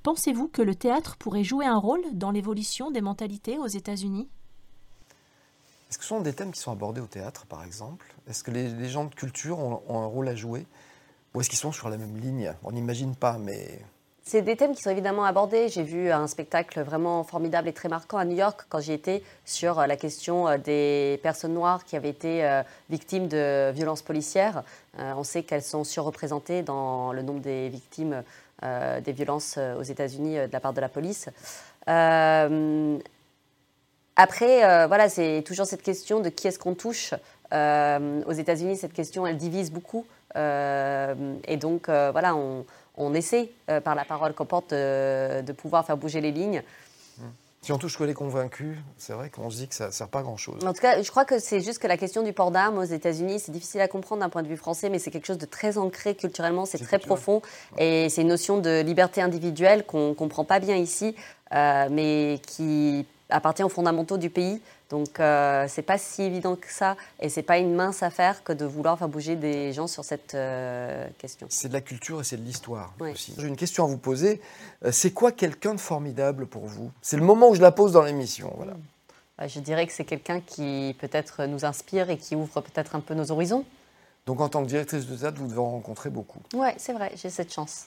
Pensez-vous 0.02 0.48
que 0.48 0.62
le 0.62 0.74
théâtre 0.74 1.16
pourrait 1.18 1.44
jouer 1.44 1.66
un 1.66 1.76
rôle 1.76 2.02
dans 2.12 2.30
l'évolution 2.30 2.90
des 2.90 3.02
mentalités 3.02 3.58
aux 3.58 3.66
États-Unis? 3.66 4.28
Est-ce 5.90 5.98
que 5.98 6.04
ce 6.04 6.08
sont 6.08 6.20
des 6.20 6.32
thèmes 6.32 6.52
qui 6.52 6.60
sont 6.60 6.72
abordés 6.72 7.00
au 7.00 7.06
théâtre, 7.06 7.46
par 7.46 7.64
exemple? 7.64 8.14
Est-ce 8.26 8.42
que 8.42 8.50
les, 8.50 8.68
les 8.68 8.88
gens 8.88 9.04
de 9.04 9.14
culture 9.14 9.58
ont, 9.58 9.82
ont 9.88 10.00
un 10.00 10.06
rôle 10.06 10.28
à 10.28 10.34
jouer? 10.34 10.66
Ou 11.38 11.40
est-ce 11.40 11.50
qu'ils 11.50 11.58
sont 11.60 11.70
sur 11.70 11.88
la 11.88 11.96
même 11.96 12.16
ligne? 12.16 12.52
On 12.64 12.72
n'imagine 12.72 13.14
pas, 13.14 13.38
mais 13.38 13.78
C'est 14.24 14.42
des 14.42 14.56
thèmes 14.56 14.74
qui 14.74 14.82
sont 14.82 14.90
évidemment 14.90 15.24
abordés. 15.24 15.68
J'ai 15.68 15.84
vu 15.84 16.10
un 16.10 16.26
spectacle 16.26 16.80
vraiment 16.80 17.22
formidable 17.22 17.68
et 17.68 17.72
très 17.72 17.88
marquant 17.88 18.18
à 18.18 18.24
New 18.24 18.36
York 18.36 18.66
quand 18.68 18.80
j'y 18.80 18.92
étais 18.92 19.22
sur 19.44 19.78
euh, 19.78 19.86
la 19.86 19.96
question 19.96 20.48
euh, 20.48 20.58
des 20.58 21.20
personnes 21.22 21.54
noires 21.54 21.84
qui 21.84 21.94
avaient 21.94 22.08
été 22.08 22.44
euh, 22.44 22.64
victimes 22.90 23.28
de 23.28 23.70
violences 23.70 24.02
policières. 24.02 24.64
On 24.98 25.22
sait 25.22 25.44
qu'elles 25.44 25.62
sont 25.62 25.84
surreprésentées 25.84 26.62
dans 26.62 27.12
le 27.12 27.22
nombre 27.22 27.38
des 27.38 27.68
victimes 27.68 28.24
des 28.60 29.12
violences 29.12 29.60
aux 29.78 29.84
États-Unis 29.84 30.34
de 30.34 30.52
la 30.52 30.58
part 30.58 30.72
de 30.72 30.80
la 30.80 30.88
police. 30.88 31.28
Après, 34.16 34.86
voilà, 34.88 35.08
c'est 35.08 35.44
toujours 35.46 35.66
cette 35.66 35.82
question 35.82 36.18
de 36.18 36.30
qui 36.30 36.48
est-ce 36.48 36.58
qu'on 36.58 36.74
touche. 36.74 37.14
Aux 37.52 38.32
États-Unis, 38.32 38.76
cette 38.76 38.92
question, 38.92 39.24
elle 39.24 39.36
divise 39.36 39.70
beaucoup. 39.70 40.04
Euh, 40.36 41.34
et 41.46 41.56
donc, 41.56 41.88
euh, 41.88 42.10
voilà, 42.12 42.34
on, 42.36 42.64
on 42.96 43.14
essaie, 43.14 43.50
euh, 43.70 43.80
par 43.80 43.94
la 43.94 44.04
parole 44.04 44.34
qu'on 44.34 44.46
porte, 44.46 44.70
de, 44.70 45.40
de 45.42 45.52
pouvoir 45.52 45.84
faire 45.84 45.96
bouger 45.96 46.20
les 46.20 46.32
lignes. 46.32 46.62
si 47.62 47.72
on 47.72 47.78
touche 47.78 47.98
que 47.98 48.04
les 48.04 48.14
convaincus, 48.14 48.76
c'est 48.98 49.12
vrai 49.12 49.30
qu'on 49.30 49.50
se 49.50 49.56
dit 49.56 49.68
que 49.68 49.74
ça 49.74 49.86
ne 49.86 49.90
sert 49.92 50.08
pas 50.08 50.20
à 50.20 50.22
grand-chose. 50.22 50.64
En 50.64 50.72
tout 50.72 50.80
cas, 50.80 51.02
je 51.02 51.10
crois 51.10 51.24
que 51.24 51.38
c'est 51.38 51.60
juste 51.60 51.80
que 51.80 51.86
la 51.88 51.96
question 51.96 52.22
du 52.22 52.32
port 52.32 52.50
d'armes 52.50 52.78
aux 52.78 52.84
États-Unis, 52.84 53.40
c'est 53.40 53.52
difficile 53.52 53.80
à 53.80 53.88
comprendre 53.88 54.20
d'un 54.20 54.28
point 54.28 54.42
de 54.42 54.48
vue 54.48 54.56
français, 54.56 54.90
mais 54.90 54.98
c'est 54.98 55.10
quelque 55.10 55.26
chose 55.26 55.38
de 55.38 55.46
très 55.46 55.78
ancré 55.78 56.14
culturellement, 56.14 56.66
c'est 56.66 56.78
très 56.78 56.98
culturel. 56.98 57.06
profond. 57.06 57.42
Et 57.78 58.08
c'est 58.10 58.22
une 58.22 58.28
notion 58.28 58.58
de 58.58 58.82
liberté 58.82 59.20
individuelle 59.22 59.84
qu'on 59.84 60.10
ne 60.10 60.14
comprend 60.14 60.44
pas 60.44 60.60
bien 60.60 60.76
ici, 60.76 61.14
euh, 61.54 61.88
mais 61.90 62.40
qui 62.46 63.06
appartient 63.30 63.62
aux 63.62 63.68
fondamentaux 63.68 64.16
du 64.18 64.30
pays. 64.30 64.60
Donc, 64.90 65.20
euh, 65.20 65.66
c'est 65.68 65.82
pas 65.82 65.98
si 65.98 66.22
évident 66.22 66.56
que 66.56 66.72
ça, 66.72 66.96
et 67.20 67.28
c'est 67.28 67.42
pas 67.42 67.58
une 67.58 67.74
mince 67.74 68.02
affaire 68.02 68.42
que 68.42 68.52
de 68.54 68.64
vouloir 68.64 68.98
faire 68.98 69.08
bouger 69.08 69.36
des 69.36 69.72
gens 69.74 69.86
sur 69.86 70.02
cette 70.04 70.34
euh, 70.34 71.06
question. 71.18 71.46
C'est 71.50 71.68
de 71.68 71.74
la 71.74 71.82
culture 71.82 72.20
et 72.20 72.24
c'est 72.24 72.38
de 72.38 72.42
l'histoire 72.44 72.94
Oui. 73.00 73.12
aussi. 73.12 73.34
J'ai 73.38 73.46
une 73.46 73.56
question 73.56 73.84
à 73.84 73.86
vous 73.86 73.98
poser. 73.98 74.40
Euh, 74.84 74.90
C'est 74.92 75.10
quoi 75.10 75.30
quelqu'un 75.32 75.74
de 75.74 75.80
formidable 75.80 76.46
pour 76.46 76.64
vous? 76.66 76.90
C'est 77.02 77.18
le 77.18 77.22
moment 77.24 77.50
où 77.50 77.54
je 77.54 77.60
la 77.60 77.70
pose 77.72 77.92
dans 77.92 78.02
l'émission. 78.02 78.50
Voilà. 78.56 78.72
Euh, 79.42 79.48
Je 79.48 79.60
dirais 79.60 79.86
que 79.86 79.92
c'est 79.92 80.04
quelqu'un 80.06 80.40
qui 80.40 80.96
peut-être 80.98 81.44
nous 81.44 81.66
inspire 81.66 82.08
et 82.08 82.16
qui 82.16 82.34
ouvre 82.34 82.62
peut-être 82.62 82.96
un 82.96 83.00
peu 83.00 83.12
nos 83.14 83.30
horizons. 83.30 83.64
Donc 84.26 84.40
en 84.40 84.48
tant 84.48 84.62
que 84.62 84.68
directrice 84.68 85.06
de 85.06 85.16
théâtre, 85.16 85.38
vous 85.38 85.48
devez 85.48 85.58
en 85.60 85.70
rencontrer 85.70 86.08
beaucoup. 86.10 86.40
Ouais, 86.54 86.74
c'est 86.78 86.92
vrai, 86.92 87.12
j'ai 87.16 87.30
cette 87.30 87.52
chance. 87.52 87.86